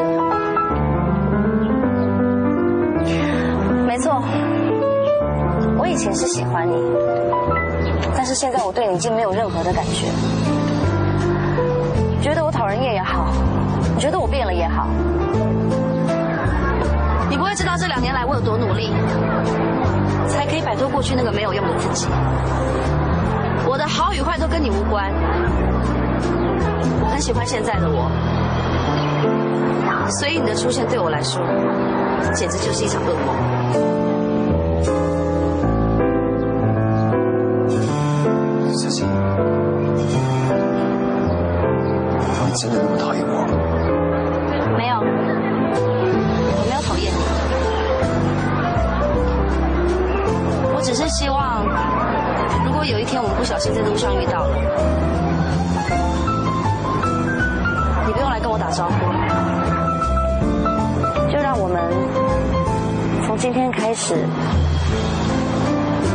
[3.85, 4.23] 没错，
[5.77, 6.75] 我以前是喜欢你，
[8.15, 10.07] 但是现在我对你已经没有任何的感觉。
[12.15, 13.27] 你觉得我讨人厌也好，
[13.93, 14.87] 你觉得我变了也好，
[17.29, 18.89] 你不会知道这两年来我有多努力，
[20.29, 22.07] 才可以摆脱过去那个没有用的自己。
[23.67, 25.11] 我的好与坏都跟你无关，
[27.01, 28.09] 我很喜欢现在的我，
[30.09, 31.41] 所以你的出现对我来说，
[32.33, 33.35] 简直就是一场噩梦。
[38.73, 39.05] 小心，
[42.45, 43.45] 你真的那么讨厌我？
[44.77, 47.17] 没有，我没有讨厌你，
[50.75, 51.63] 我只是希望，
[52.65, 54.55] 如果有一天我们不小心在路上遇到了，
[58.07, 58.93] 你不用来跟我打招呼，
[63.51, 64.13] 今天开始，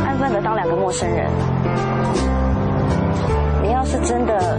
[0.05, 1.29] 安分的当两个陌生人。
[3.61, 4.57] 你要是真的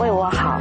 [0.00, 0.60] 为我好，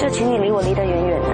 [0.00, 1.28] 就请你离我离得远远的。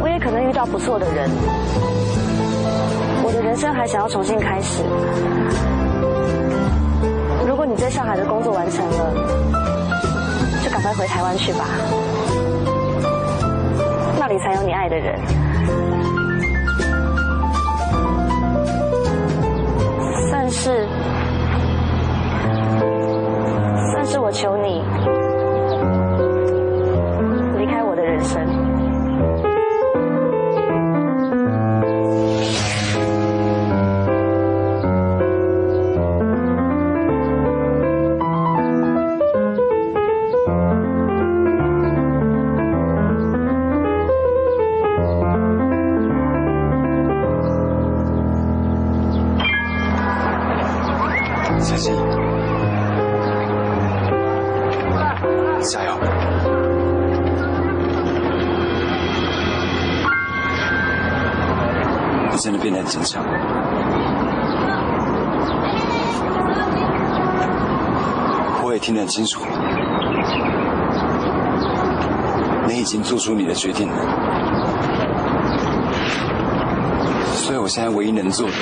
[0.00, 1.28] 我也可能遇到不错的人，
[3.24, 4.84] 我的人生还想要重新开始。
[7.48, 9.12] 如果你在上海的工作完成了，
[10.62, 11.64] 就赶快回台湾去吧，
[14.30, 15.18] 里才有你爱的人。
[20.28, 20.86] 算是，
[23.92, 24.82] 算是我求你
[72.90, 73.94] 已经做出你的决定了，
[77.36, 78.54] 所以我现在唯一能做的。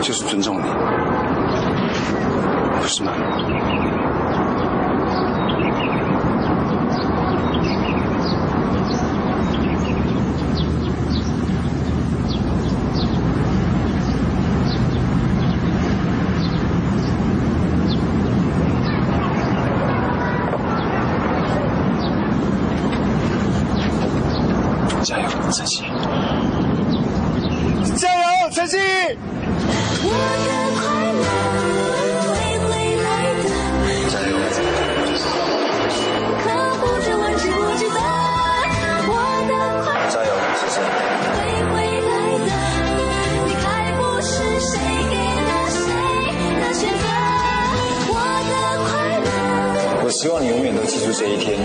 [0.00, 0.62] 就是尊重你，
[2.80, 3.12] 不是吗？
[51.22, 51.56] 这一天，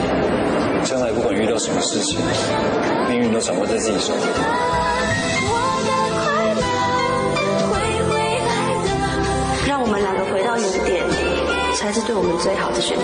[0.83, 2.19] 将来不管遇到什么事情，
[3.09, 4.21] 命运都掌握在自己手里。
[9.67, 11.03] 让我们两个回到原点，
[11.73, 13.03] 才是对我们最好的选择。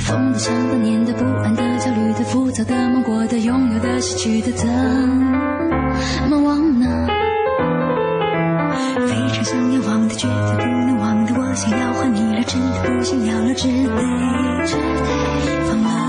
[0.00, 4.66] 疯的、想的、念的、不安的、焦虑的、浮躁的、梦过的、拥有的、失去的，怎
[6.28, 7.06] 么忘呢？
[9.06, 11.09] 非常想要忘的，绝对不能忘，
[11.60, 13.72] 想要换你了，真的不想要了，只得
[14.64, 15.99] 只得放了，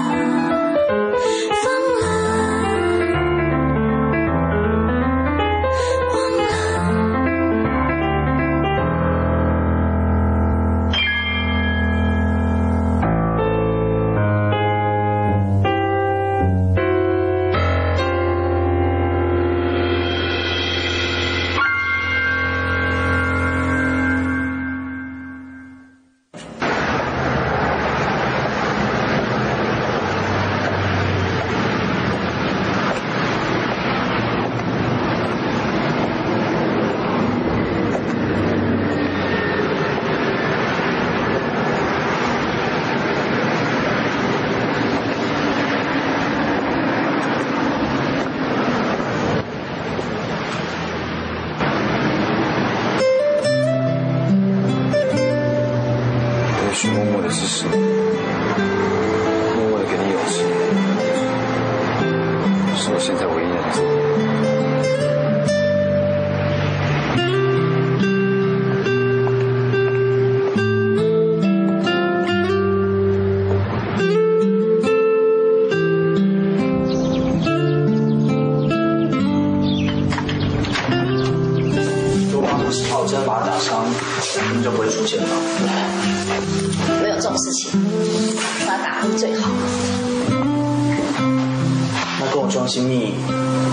[92.52, 93.14] 装新密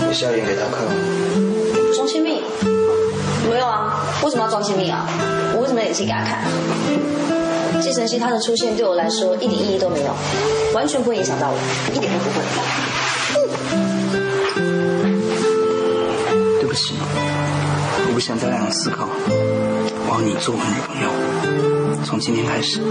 [0.07, 0.91] 也是要演给他看吗？
[1.93, 2.41] 装亲密？
[3.49, 5.05] 没有啊，为什么要装亲密啊？
[5.53, 6.43] 我为什么要演戏给他看？
[7.81, 10.15] 计程机他的出现对我来说一点意义都没有，
[10.73, 11.57] 完全不会影响到我，
[11.93, 12.41] 一点都不会。
[16.59, 16.95] 对不起，
[18.07, 19.09] 我不想再那样思考。
[20.07, 21.09] 我要你做我女朋友，
[22.05, 22.81] 从今天开始。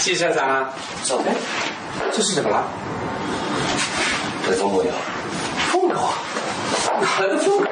[0.00, 0.66] 季社长，
[1.04, 1.30] 走呗。
[2.10, 2.64] 这是怎么了？
[4.48, 4.92] 在疯狗呀？
[5.70, 6.08] 疯狗？
[7.00, 7.66] 哪来的疯狗？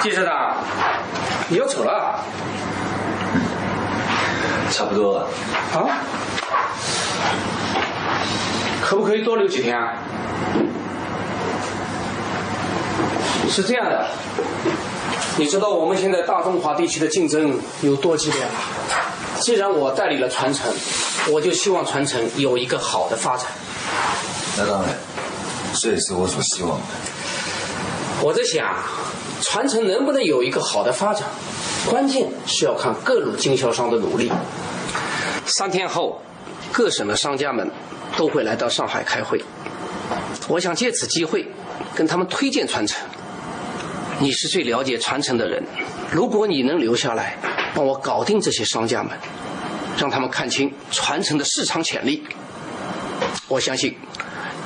[0.00, 0.56] 季社长，
[1.48, 2.20] 你要走了？
[4.70, 5.28] 差不多了。
[5.74, 5.98] 啊？
[8.82, 9.94] 可不可以多留几天啊？
[13.48, 14.06] 是这样的，
[15.36, 18.50] 你知道我们现在大中华地区的竞争有多激烈吗？
[19.40, 20.70] 既然我代理了传承，
[21.32, 23.46] 我就希望传承有一个好的发展。
[24.58, 24.94] 那当然，
[25.74, 26.84] 这也是我所希望的。
[28.22, 28.68] 我在想，
[29.40, 31.22] 传承能不能有一个好的发展，
[31.88, 34.30] 关键是要看各路经销商的努力。
[35.46, 36.20] 三天后，
[36.70, 37.70] 各省的商家们
[38.16, 39.42] 都会来到上海开会。
[40.48, 41.48] 我想借此机会
[41.94, 43.00] 跟他们推荐传承。
[44.18, 45.64] 你是最了解传承的人，
[46.12, 47.38] 如果你能留下来，
[47.74, 49.12] 帮我搞定这些商家们，
[49.96, 52.22] 让他们看清传承的市场潜力，
[53.48, 53.96] 我相信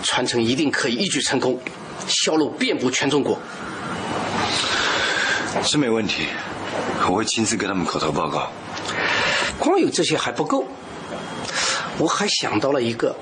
[0.02, 1.60] 传承一定可以一举成功，
[2.06, 3.38] 销路遍布全中国。
[5.62, 6.26] 是没问题，
[7.08, 8.50] 我会亲自给他们口头报告。
[9.58, 10.66] 光有这些还不够，
[11.98, 13.16] 我还想到了一个，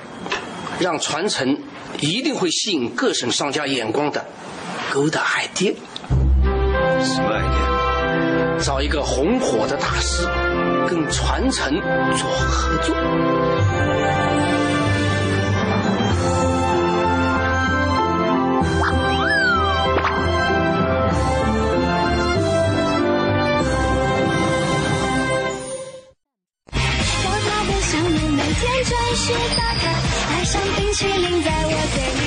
[0.81, 1.57] 让传承
[2.01, 4.25] 一定会吸引各省商家眼光的
[4.91, 5.75] 勾搭 idea。
[7.05, 7.72] 什么 idea？
[8.63, 10.25] 找一个红火的大师，
[10.89, 11.75] 跟传承
[12.17, 12.95] 做合作。
[27.25, 27.31] 我
[27.67, 29.91] 的想念每天准时打卡，
[30.31, 32.22] 爱上冰淇淋在我嘴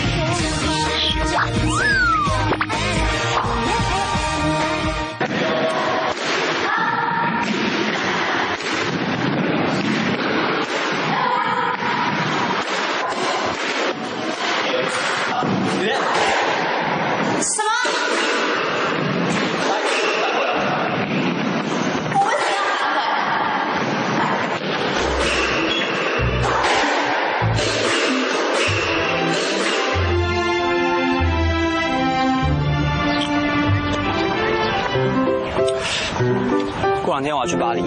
[37.26, 37.82] 天我要去巴黎。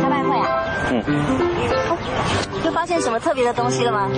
[0.00, 0.64] 开卖会啊？
[0.92, 1.02] 嗯，
[2.64, 4.08] 又发现什么特别的东西了吗？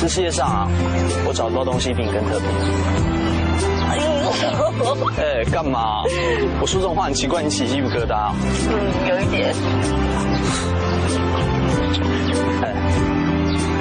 [0.00, 0.68] 这世界上啊，
[1.26, 2.48] 我找不到东西比你更特别。
[5.18, 6.02] 哎干嘛？
[6.60, 8.30] 我说这种话很奇怪，你起鸡皮疙瘩。
[8.70, 8.72] 嗯，
[9.08, 9.52] 有一点。
[12.62, 12.72] 哎，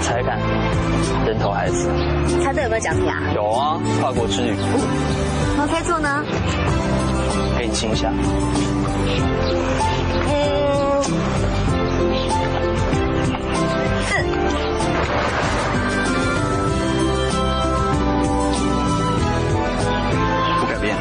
[0.01, 0.39] 猜看，
[1.25, 1.87] 人头孩子。
[2.43, 3.21] 猜对有没有奖品啊？
[3.35, 4.55] 有啊，跨国之旅，
[5.55, 6.23] 那猜错呢？
[7.79, 8.11] 给你亲一下。
[20.59, 20.97] 不改变。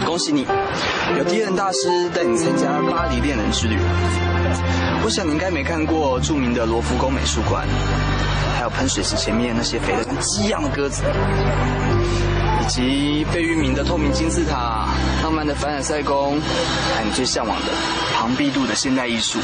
[0.04, 0.44] 恭喜你，
[1.16, 3.78] 有敌人大师带你参加巴黎恋人之旅。
[5.02, 7.66] 我想你应该没看过著名的罗浮宫美术馆，
[8.56, 11.02] 还有喷水池前面那些肥得跟鸡一样的鸽子，
[12.62, 14.88] 以及贝聿铭的透明金字塔、
[15.22, 16.40] 浪漫的凡尔赛宫，
[16.94, 17.72] 还有你最向往的
[18.14, 19.38] 庞毕度的现代艺术。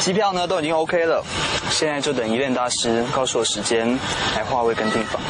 [0.00, 1.24] 机票呢都已经 OK 了，
[1.70, 3.88] 现在就等一恋大师告诉我时间
[4.36, 5.20] 来划位跟订房。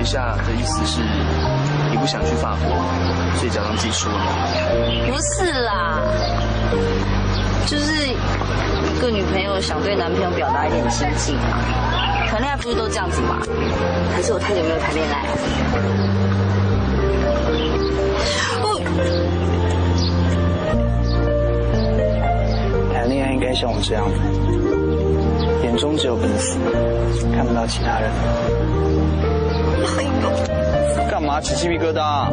[0.00, 1.02] 一下的意思是，
[1.90, 2.74] 你不想去法国，
[3.36, 4.16] 所以假装自己输了。
[5.06, 6.00] 不是啦，
[7.66, 8.16] 就是一
[8.98, 11.58] 个女朋友想对男朋友表达一点亲近嘛。
[12.28, 13.36] 谈恋爱不是都这样子吗？
[14.14, 15.26] 还是我太久没有谈恋爱？
[22.94, 24.16] 谈恋爱应该像我这样子，
[25.62, 26.56] 眼中只有彼此，
[27.36, 28.10] 看不到其他人。
[31.10, 32.28] 干嘛起鸡皮疙瘩？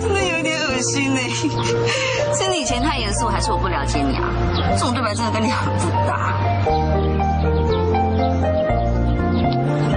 [0.00, 1.20] 真的有一点恶心呢。
[2.34, 4.28] 是你以前太严肃，还是我不了解你啊？
[4.72, 6.34] 这种对白真的跟你很不搭。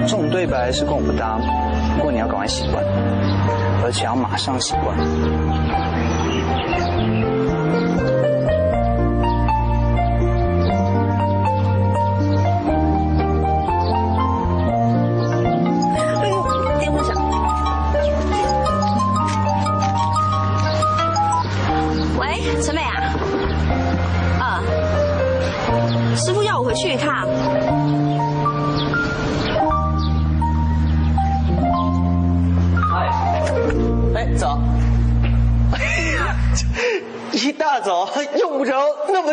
[0.02, 1.38] 这种对白是跟我不搭，
[1.96, 2.84] 不过你要赶快习惯，
[3.84, 4.96] 而且要马上习惯。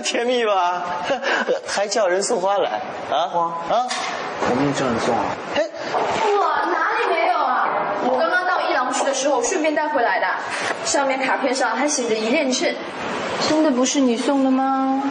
[0.01, 0.83] 甜蜜吧？
[1.67, 2.81] 还叫人送花来
[3.11, 3.27] 啊？
[3.27, 3.87] 花啊？
[4.49, 5.23] 我没有叫人送啊。
[5.55, 7.69] 嘿，我哪里没有啊？
[8.05, 10.27] 我刚刚到伊朗去的时候顺便带回来的，
[10.85, 12.75] 上面卡片上还写着一链衬，
[13.49, 15.03] 真的不是你送的吗？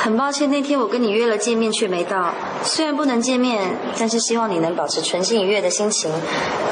[0.00, 2.32] 很抱歉，那天我跟你约了见面，却没到。
[2.64, 6.12] 虽然不能见面，但是希望你能保持纯净愉悦的心情，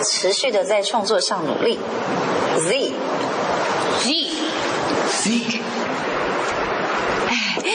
[0.05, 1.79] 持续的在创作上努力。
[2.59, 2.93] Z
[4.03, 4.31] Z
[5.11, 5.61] Z，
[7.65, 7.71] 哎，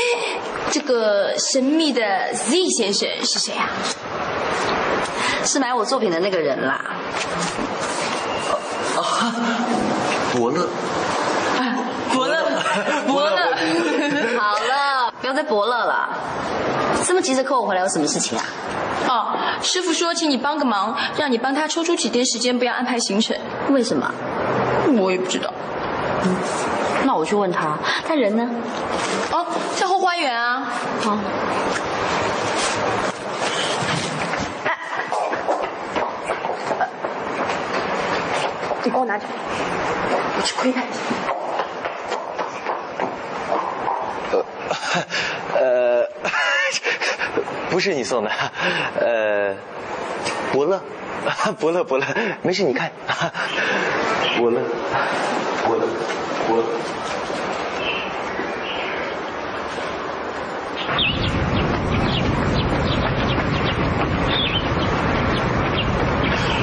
[0.71, 3.69] 这个神秘的 Z 先生是谁啊？
[5.43, 6.81] 是买我作品的那个人啦。
[8.95, 9.35] 啊，
[10.33, 10.67] 伯乐。
[12.13, 12.45] 伯乐，
[13.07, 13.37] 伯乐。
[14.37, 16.09] 好了，不要再伯乐了。
[17.05, 18.45] 这么急着扣我回来，有什么事情啊？
[19.07, 23.35] 哦，师傅说请你帮个忙，让你帮他抽出几天时间，不要安排行程。
[23.69, 24.09] 为什么？
[24.97, 25.51] 我也不知道。
[26.23, 26.35] 嗯，
[27.05, 27.77] 那我去问他。
[28.07, 28.47] 他人呢？
[29.31, 30.67] 哦，在后花园啊。
[31.01, 31.17] 好。
[34.65, 34.77] 哎，
[38.83, 39.25] 你帮我拿着，
[40.37, 40.99] 我去窥探一下。
[44.31, 44.45] 呃，
[47.71, 48.29] 不是你送的，
[48.99, 49.55] 呃，
[50.51, 50.81] 伯乐，
[51.57, 52.05] 伯乐，伯乐，
[52.41, 52.91] 没事，你看，
[54.37, 54.61] 伯乐，
[55.65, 55.87] 伯乐，
[56.47, 56.63] 伯乐。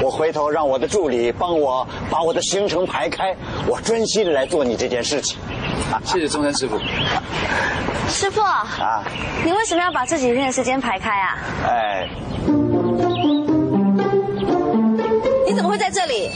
[0.01, 3.35] 我回头让我的助理帮我把我的行程排开，
[3.67, 5.39] 我专心的来做你这件事情。
[6.05, 6.79] 谢谢中山师傅。
[8.09, 9.03] 师傅啊，
[9.45, 11.37] 你为什么要把这几天的时间排开啊？
[11.67, 12.09] 哎，
[15.45, 16.29] 你怎么会在这里？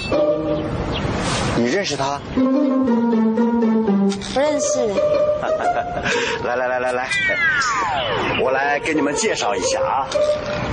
[1.57, 2.19] 你认识他？
[4.33, 4.79] 不认识。
[6.43, 7.09] 来来来来来，
[8.41, 10.07] 我来给你们介绍一下啊，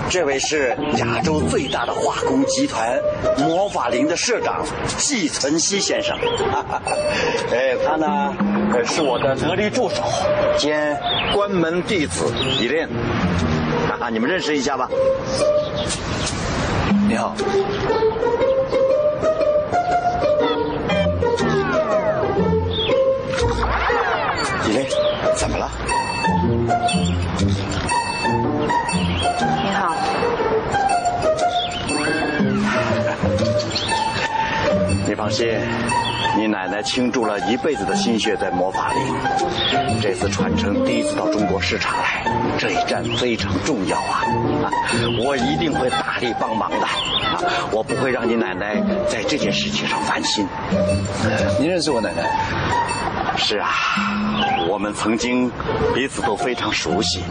[0.08, 2.98] 这位是亚洲最大的化工集团
[3.38, 4.64] 魔法林的社长
[4.96, 6.16] 季存希先生。
[7.52, 8.34] 哎，他呢
[8.84, 10.02] 是我的得力助手
[10.58, 10.98] 兼
[11.34, 12.88] 关门弟子伊莲。
[14.00, 14.88] 啊，你们认识一下吧。
[17.08, 17.34] 你好。
[24.66, 24.86] 伊莲，
[25.36, 25.70] 怎么了？
[29.64, 29.94] 你好。
[35.06, 35.58] 你放心，
[36.36, 39.00] 你奶奶倾注了一辈子的心血在魔法里，
[40.00, 42.24] 这次传承第一次到中国市场来，
[42.58, 44.24] 这一战非常重要啊！
[44.64, 44.70] 啊，
[45.22, 50.46] 我一定会大力帮忙的，啊，我不会让你奶奶在这件事情上烦心。
[51.58, 52.22] 您认识我奶奶？
[53.36, 53.68] 是啊，
[54.68, 55.50] 我们曾经
[55.94, 57.22] 彼此都非常熟悉，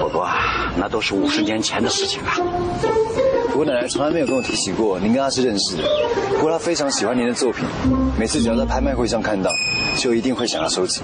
[0.00, 0.28] 不过
[0.76, 2.30] 那都是五十年前的事情了。
[3.54, 5.84] 不过奶奶从来没有跟我提起过您跟她是认识的。
[6.32, 7.64] 不过她非常喜欢您的作品，
[8.18, 9.48] 每次只要在拍卖会上看到，
[9.96, 11.02] 就一定会想要收集。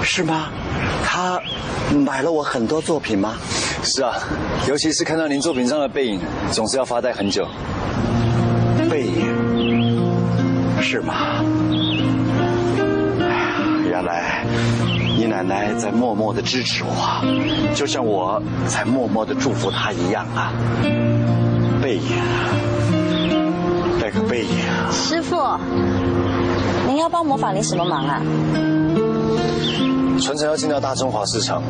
[0.00, 0.50] 是吗？
[1.04, 1.40] 她
[1.92, 3.34] 买了我很多作品吗？
[3.82, 4.14] 是啊，
[4.68, 6.20] 尤其是看到您作品上的背影，
[6.52, 7.44] 总是要发呆很久。
[8.88, 10.00] 背影？
[10.80, 11.44] 是吗？
[13.88, 14.46] 原来
[15.18, 20.52] 你奶奶在默默的支持我，就像我在默默的祝福她一样啊。
[21.90, 22.02] 背影，
[24.00, 24.54] 带个背影。
[24.92, 25.58] 师傅，
[26.86, 28.22] 您要帮魔法林什么忙啊？
[30.20, 31.60] 传承要进到大中华市场，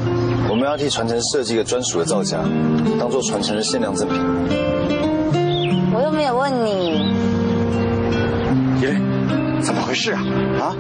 [0.50, 2.36] 我们要替传承设计一个专属的造价，
[2.98, 4.18] 当做传承的限量赠品。
[5.90, 6.98] 我又没有问你。
[8.82, 9.00] 耶，
[9.62, 10.20] 怎么回事啊？
[10.60, 10.76] 啊？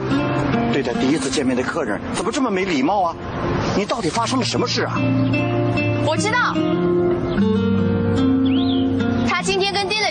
[0.70, 3.16] 对待第一次见面的客人怎么这么没礼貌啊？
[3.74, 5.00] 你到底发生了什么事啊？
[6.06, 6.54] 我知道，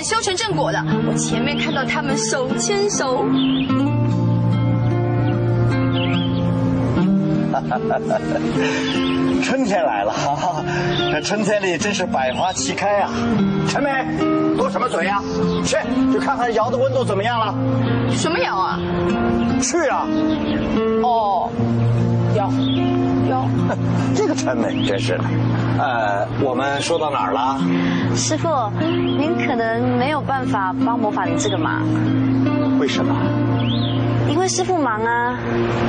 [0.09, 0.83] 修成正果了。
[1.07, 3.23] 我前面看到他们手牵手。
[9.43, 10.63] 春天来了，哈哈，
[11.11, 13.11] 这春天里真是百花齐开啊！
[13.67, 13.89] 陈梅，
[14.57, 15.21] 多什么嘴呀？
[15.63, 15.77] 去，
[16.11, 17.53] 去看看窑的温度怎么样了。
[18.11, 18.79] 什么窑啊？
[19.61, 20.07] 去啊！
[21.03, 21.51] 哦，
[22.35, 22.51] 窑，
[23.29, 23.47] 窑。
[24.15, 25.23] 这个陈梅真是的。
[25.79, 27.57] 呃，我们说到哪儿了？
[28.13, 28.49] 师傅，
[28.81, 31.87] 您可能没有办法帮魔法林这个忙。
[32.79, 33.15] 为什么？
[34.27, 35.37] 因为师傅忙啊，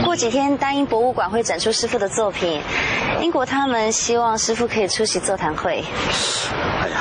[0.05, 2.63] 过几天丹英博物馆会展出师傅的作品，
[3.21, 5.85] 英国他们希望师傅可以出席座谈会。
[6.81, 6.95] 哎呀，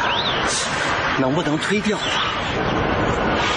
[1.19, 2.01] 能不能推掉啊？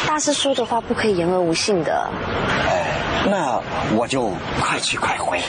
[0.07, 2.07] 大师说的话不可以言而无信的。
[2.69, 2.85] 哎，
[3.31, 3.59] 那
[3.97, 4.31] 我就
[4.61, 5.41] 快去快回。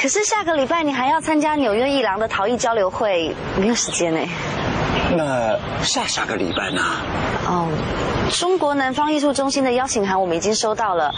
[0.00, 4.20] 可是下个礼拜你还要参加纽约艺廊的陶艺交流会，没有时间呢。
[5.14, 6.80] 那下下个礼拜呢？
[7.46, 7.68] 哦，
[8.30, 11.12] 中国南方艺术中心的邀请函我们已经收到了，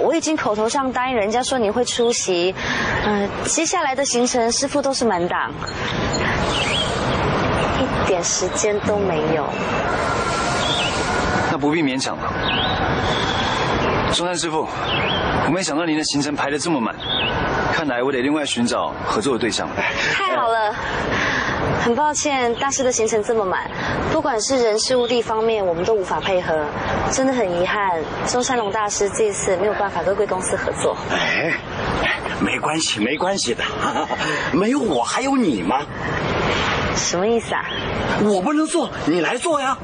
[0.00, 2.54] 我已经口头上答应人家说你会出席，
[3.04, 5.50] 呃，接下来的行程师傅都是满档，
[7.80, 9.48] 一点时间都没有。
[11.50, 12.32] 那不必勉强了。
[14.12, 14.64] 中山师傅，
[15.46, 16.94] 我没想到您的行程排得这么满，
[17.78, 19.68] 看来我得另外寻找合作的对象。
[20.12, 20.74] 太好了，
[21.80, 23.70] 很抱歉大师的行程这么满，
[24.10, 26.66] 不管是人事物地方面，我们都无法配合，
[27.12, 30.96] 真的很遗憾，中山龙大师这次没有办法跟贵公司合作。
[31.12, 31.52] 哎，
[32.40, 33.62] 没关系，没关系的，
[34.52, 35.78] 没有我还有你吗？
[36.96, 37.64] 什么意思啊？
[38.24, 39.78] 我不能做，你来做呀。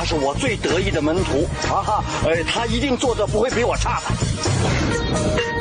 [0.00, 5.59] 他是我最得意的门徒啊哈，呃，他一定做的不会比我差的。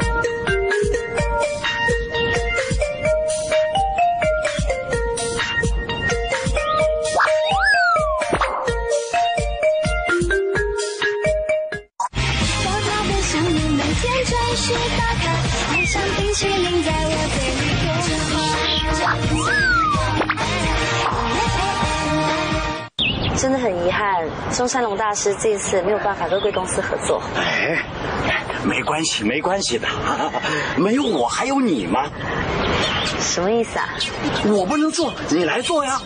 [24.59, 27.21] 憾，中山龙大师这一次没有办法跟贵公司合作。
[27.37, 27.81] 哎，
[28.65, 29.87] 没关系，没关系的，
[30.75, 32.03] 没有我还有你吗？
[33.21, 33.87] 什么意思啊？
[34.45, 36.01] 我不能做，你来做呀。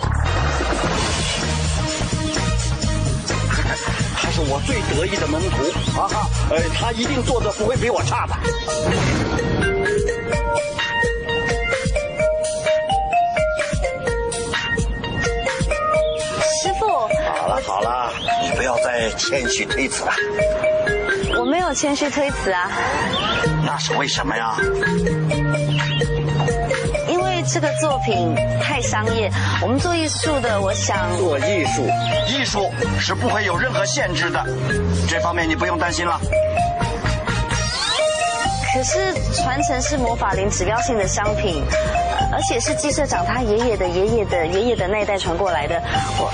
[4.15, 8.35] 他是我最得意的门徒啊哈，呃，他一定做的不会比我差的。
[17.55, 20.11] 了好了，你不要再谦虚推辞了。
[21.37, 22.69] 我没有谦虚推辞啊，
[23.65, 24.55] 那是为什么呀？
[27.07, 29.29] 因为这个作品太商业，
[29.61, 31.87] 我们做艺术的，我想做艺术，
[32.27, 34.43] 艺术是不会有任何限制的，
[35.07, 36.19] 这方面你不用担心了。
[38.73, 41.63] 可是传承是魔法林指标性的商品，
[42.33, 45.79] 而且是季社长他爷爷的爷爷的爷爷的那一代传过来的。
[46.17, 46.31] 我，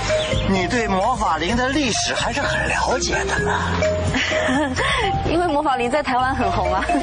[0.48, 3.52] 你对魔法林的历史还是很了解的呢。
[5.28, 6.82] 因为魔法林在台湾很红啊。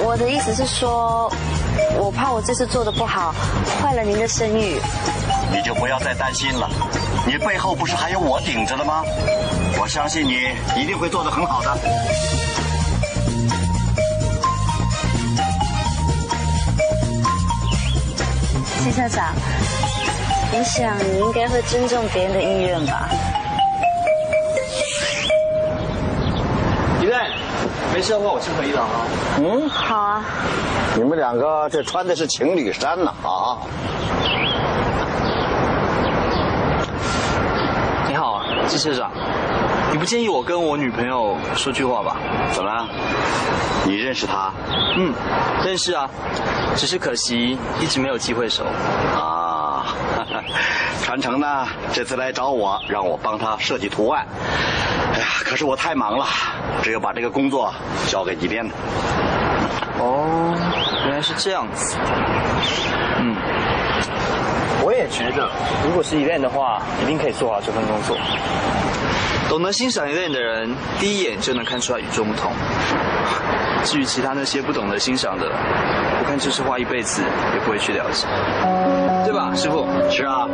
[0.00, 1.28] 我的意思是说，
[1.98, 3.34] 我怕我这次做的不好，
[3.82, 4.80] 坏了您的声誉。
[5.50, 6.70] 你就不要再担心了，
[7.26, 9.02] 你背后不是还有我顶着的吗？
[9.80, 10.36] 我相信你
[10.80, 11.76] 一定会做得很好的。
[18.78, 19.34] 季校长，
[20.52, 23.08] 我想你应该会尊重别人的意愿吧。
[27.00, 27.16] 李队，
[27.92, 29.06] 没事的话我先回一趟啊。
[29.38, 30.24] 嗯，好啊。
[30.94, 33.58] 你们两个这穿的是情侣衫呢啊！
[38.08, 39.10] 你好，季社长，
[39.92, 42.16] 你不介意我跟我女朋友说句话吧？
[42.52, 42.86] 怎么了？
[43.84, 44.52] 你认识她？
[44.96, 45.12] 嗯，
[45.64, 46.08] 认识啊，
[46.76, 48.64] 只是可惜一直没有机会熟。
[49.16, 49.86] 啊，
[51.02, 54.26] 传承呢，这次来找我，让我帮他设计图案。
[55.14, 56.26] 哎呀，可是我太忙了，
[56.82, 57.72] 只有把这个工作
[58.08, 58.70] 交给你编了。
[59.98, 60.54] 哦，
[61.06, 61.96] 原来是这样子。
[63.20, 63.34] 嗯，
[64.84, 65.48] 我也觉得，
[65.84, 68.16] 如果是 Elaine 的话，一定可以做好这份工作。
[69.48, 70.70] 懂得欣赏 Elaine 的人，
[71.00, 72.52] 第一眼就能看出来与众不同。
[73.82, 77.22] 至于其他那些不懂得欣赏的，我看就是花一辈子
[77.54, 78.26] 也不会去了解，
[79.24, 79.86] 对吧，师傅？
[80.10, 80.46] 是啊，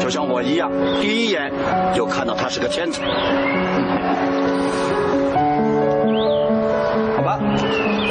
[0.00, 0.70] 就像我一样，
[1.00, 1.52] 第一眼
[1.94, 3.02] 就看到他是个天才。
[7.16, 7.38] 好吧，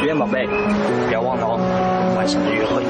[0.04, 0.48] 雨燕宝贝，
[1.08, 2.84] 不要忘了哦，晚上的约会。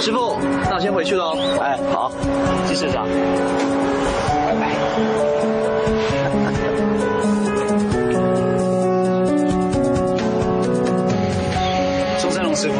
[0.00, 0.36] 师傅，
[0.68, 1.36] 那我先回去喽。
[1.60, 2.12] 哎，好，
[2.66, 3.06] 季社长，
[4.46, 4.70] 拜拜。
[12.20, 12.74] 中山龙师傅，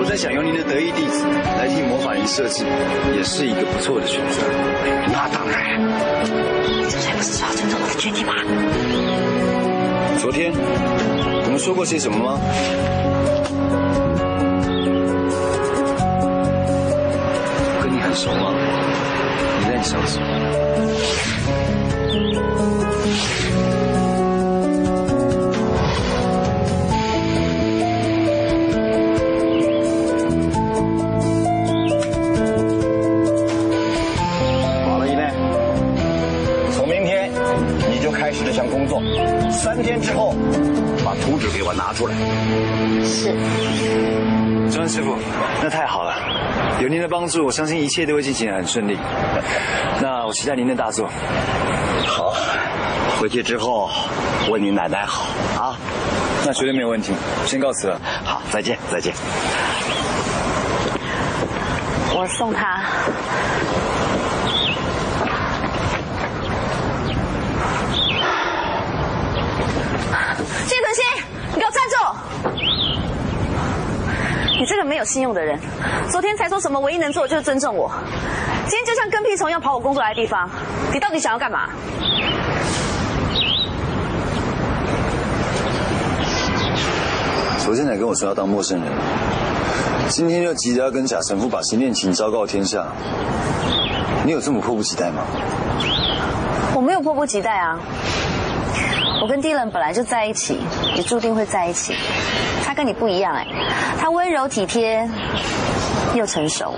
[0.00, 1.26] 我在想用您的得意弟子
[1.58, 2.64] 来替魔法仪设计，
[3.14, 4.40] 也是一个不错的选择。
[5.12, 5.78] 那当然，
[6.88, 8.32] 这才不是说要尊重我的决定吧？
[10.18, 12.40] 昨天我们说过些什么吗？
[18.12, 18.52] 很熟吗？
[19.58, 20.20] 你认小姐。
[34.84, 35.32] 好了，一内，
[36.74, 37.32] 从明天
[37.90, 39.00] 你就开始这项工作，
[39.50, 40.34] 三天之后
[41.02, 42.14] 把图纸给我拿出来。
[43.06, 43.32] 是。
[44.70, 45.16] 中川师傅，
[45.62, 46.14] 那太好了，
[46.80, 48.98] 有您的帮助，我相信一切都会进行的很顺利。
[50.00, 51.08] 那我期待您的大作。
[52.06, 52.34] 好，
[53.20, 53.88] 回去之后
[54.50, 55.24] 问你奶奶好
[55.60, 55.76] 啊。
[56.44, 57.12] 那绝对没有问题，
[57.46, 58.00] 先告辞了。
[58.24, 59.14] 好，再见，再见。
[62.14, 62.82] 我送他。
[70.66, 71.04] 谢屯心，
[71.54, 71.94] 你给我站住！
[74.62, 75.58] 你这个没有信用的人，
[76.08, 77.90] 昨天才说什么唯一能做的就是尊重我，
[78.68, 80.48] 今天就像跟屁虫一样跑我工作来的地方，
[80.92, 81.68] 你到底想要干嘛？
[87.58, 88.88] 昨天才跟我说要当陌生人，
[90.08, 92.86] 今天又急着要跟贾神父把新恋情昭告天下，
[94.24, 95.24] 你有这么迫不及待吗？
[96.76, 97.80] 我没有迫不及待啊！
[99.20, 100.60] 我跟 Dylan 本来就在一起，
[100.94, 101.96] 也注定会在一起。
[102.72, 103.46] 他跟你不一样哎，
[104.00, 105.06] 他温柔体贴
[106.14, 106.74] 又成熟。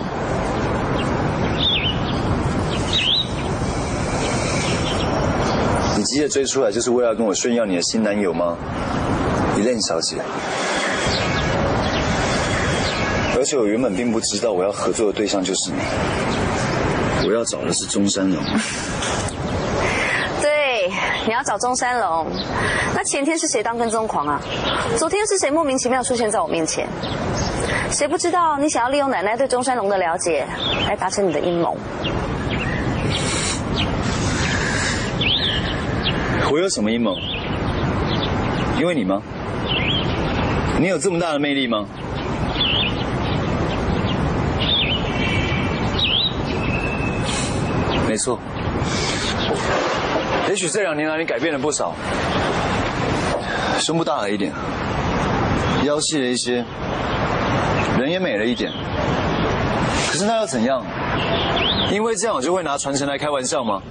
[5.96, 8.56] 你急着追出来，就是为了跟我炫耀你的新男友吗？
[9.56, 10.16] 伊莲小姐。
[13.36, 15.76] 而且我原本并不知道我要合作的对象就是你，
[17.28, 18.42] 我要找的是中山龙。
[21.26, 22.26] 你要找中山龙。
[22.94, 24.40] 那前天是谁当跟踪狂啊？
[24.96, 26.86] 昨天是谁莫名其妙出现在我面前？
[27.90, 30.46] 谁不知道你想要利用奶奶对中山龙的了解，
[30.86, 31.76] 来达成你的阴谋？
[36.52, 37.16] 我有什么阴谋？
[38.78, 39.22] 因为你吗？
[40.78, 41.86] 你有这么大的魅力吗？
[48.06, 48.38] 没错，
[50.54, 51.92] 也许这两年来你改变了不少，
[53.80, 54.52] 胸部大了一点，
[55.84, 56.64] 腰细了一些，
[57.98, 58.70] 人也美了一点。
[60.08, 60.80] 可是那又怎样？
[61.90, 63.82] 因为这样我就会拿传承来开玩笑吗？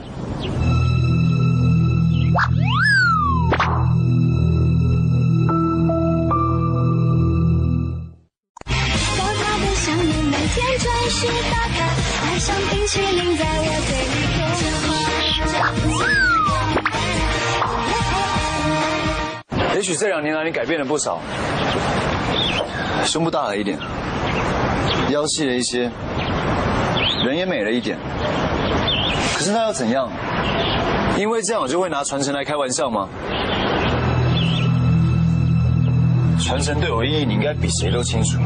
[19.95, 21.19] 这两年来你改变了不少，
[23.05, 23.77] 胸部大了一点，
[25.09, 25.91] 腰细了一些，
[27.25, 27.97] 人也美了一点。
[29.35, 30.09] 可是那又怎样？
[31.17, 33.07] 因为这样我就会拿传承来开玩笑吗？
[36.41, 38.39] 传承对我意义，你应该比谁都清楚。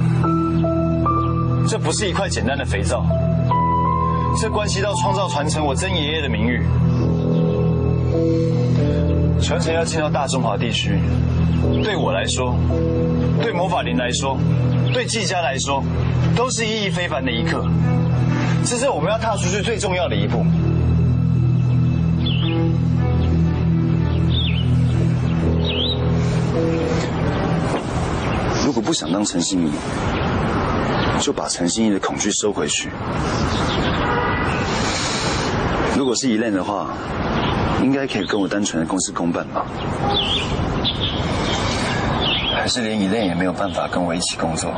[1.68, 3.06] 这不是一块简单的肥皂，
[4.40, 6.64] 这关系到创造传承我曾爷爷的名誉。
[9.42, 11.00] 传承要进到大中华地区，
[11.84, 12.56] 对我来说，
[13.42, 14.38] 对魔法林来说，
[14.94, 15.84] 对季家来说，
[16.36, 17.66] 都是意义非凡的一刻。
[18.66, 20.46] 这是我们要踏出去最重要的一步。
[28.66, 29.72] 如果不想当陈心怡，
[31.22, 32.90] 就把陈心怡的恐惧收回去。
[35.98, 36.90] 如果是一恋的话，
[37.82, 39.66] 应该可以跟我单纯的公事公办吧？
[42.68, 44.70] 还是连一恋也没有办法跟我一起工作？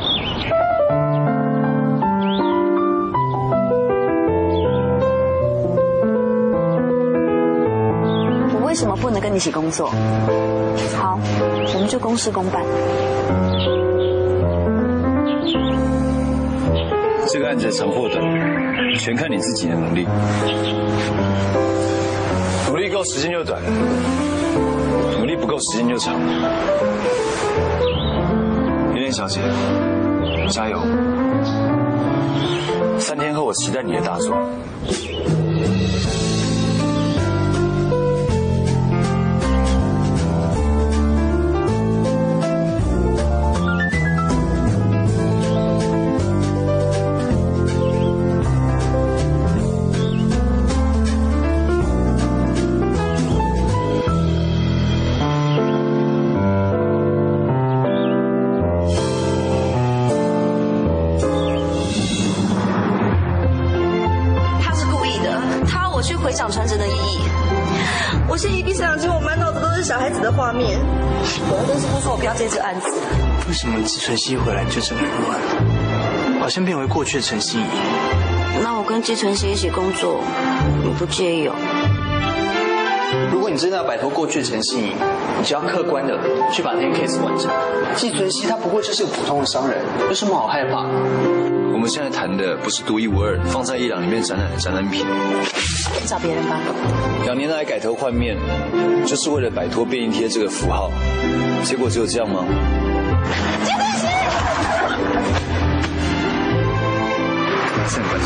[8.54, 9.88] 我为什么不能跟你一起工作？
[10.96, 11.18] 好，
[11.74, 12.62] 我们就公事公办。
[17.26, 18.22] 这个案子成或短，
[19.00, 20.06] 全看你自己的努力。
[22.68, 23.60] 努力够时间就短，
[25.18, 26.14] 努力不够时间就长。
[29.10, 29.40] 小姐，
[30.48, 30.78] 加油！
[32.98, 34.36] 三天后我期待你的大作。
[72.50, 72.88] 这案子。
[73.48, 76.40] 为什么季纯熙回来就这么乱？
[76.40, 77.64] 好像变为过去的陈心怡。
[78.62, 80.20] 那我跟季晨曦一起工作，
[80.82, 81.54] 你不介意哦？
[83.32, 84.92] 如果你真的要摆脱过去的陈心怡，
[85.38, 86.18] 你就要客观的
[86.50, 87.50] 去把这件 case 完成。
[87.94, 89.78] 季存希他不过就是个普通的商人，
[90.08, 90.86] 有什么好害怕？
[91.80, 95.02] 我们现在谈的不是独一无二放在伊朗里面展览的展览品，
[96.06, 96.60] 找别人吧。
[97.24, 98.36] 两年来改头换面，
[99.06, 100.92] 就是为了摆脱便利贴这个符号，
[101.64, 102.44] 结果只有这样吗？
[103.64, 104.06] 季存希，
[107.88, 108.20] 现在关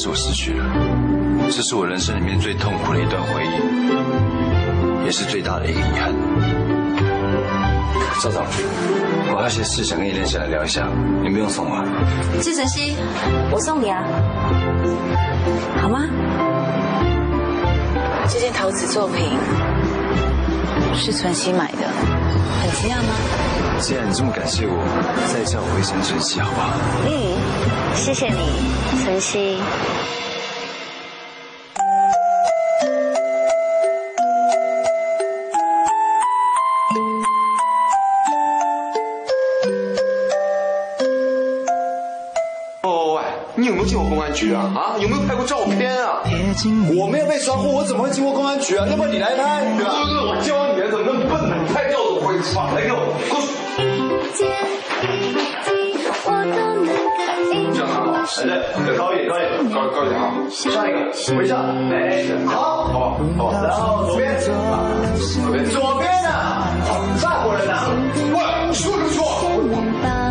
[0.00, 0.64] 是我失去了，
[1.50, 6.10] 这是我人生里面最痛苦的一段回忆，也是最大的一个遗憾。
[8.22, 8.42] 赵总，
[9.30, 10.88] 我还有些事想跟你连起来聊一下，
[11.22, 11.84] 你不用送我。
[12.40, 12.96] 季晨曦，
[13.52, 14.02] 我送你啊，
[15.82, 16.00] 好吗？
[18.26, 19.28] 这件陶瓷作品
[20.94, 21.86] 是存希买的，
[22.62, 23.12] 很惊讶吗？
[23.80, 24.80] 既然你这么感谢我，
[25.30, 26.72] 再叫我一声晨曦好不好？
[27.04, 27.36] 嗯，
[27.94, 28.34] 谢谢你，
[29.04, 29.58] 晨曦。
[42.82, 43.22] 哦喂，
[43.54, 44.72] 你有没有进过公安局啊？
[44.74, 46.22] 啊，有没有拍过照片啊？
[46.96, 48.86] 我没有被抓过，我怎么会经过公安局啊？
[48.88, 49.92] 要不然你来拍，对吧？
[49.92, 51.56] 我教你，怎么那么笨呢？
[51.66, 52.98] 你拍照都不会唱，来给我，
[53.28, 53.59] 给我。
[58.46, 60.22] 拿好，哎对，再高一点，高一点，高高一点啊！
[60.50, 60.98] 上一个，
[61.36, 61.56] 微笑，
[61.90, 63.50] 哎，好，好不好？
[63.50, 64.46] 好，然后左边，左
[65.52, 66.28] 边，左边呢？
[67.18, 67.72] 法国人呢？
[68.32, 68.36] 喂，
[68.72, 69.18] 说什么说？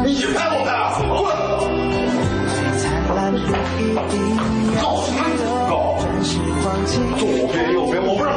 [0.05, 0.81] 你拍我的啊？
[0.99, 1.29] 滚！
[4.81, 5.17] 搞什么
[5.69, 5.71] 搞？
[7.17, 7.21] 左
[7.51, 8.29] 边右边，我不让。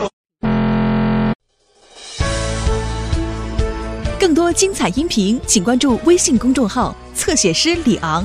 [4.19, 8.25] 更多精彩音频，请关注微信公众号“侧写师李昂”。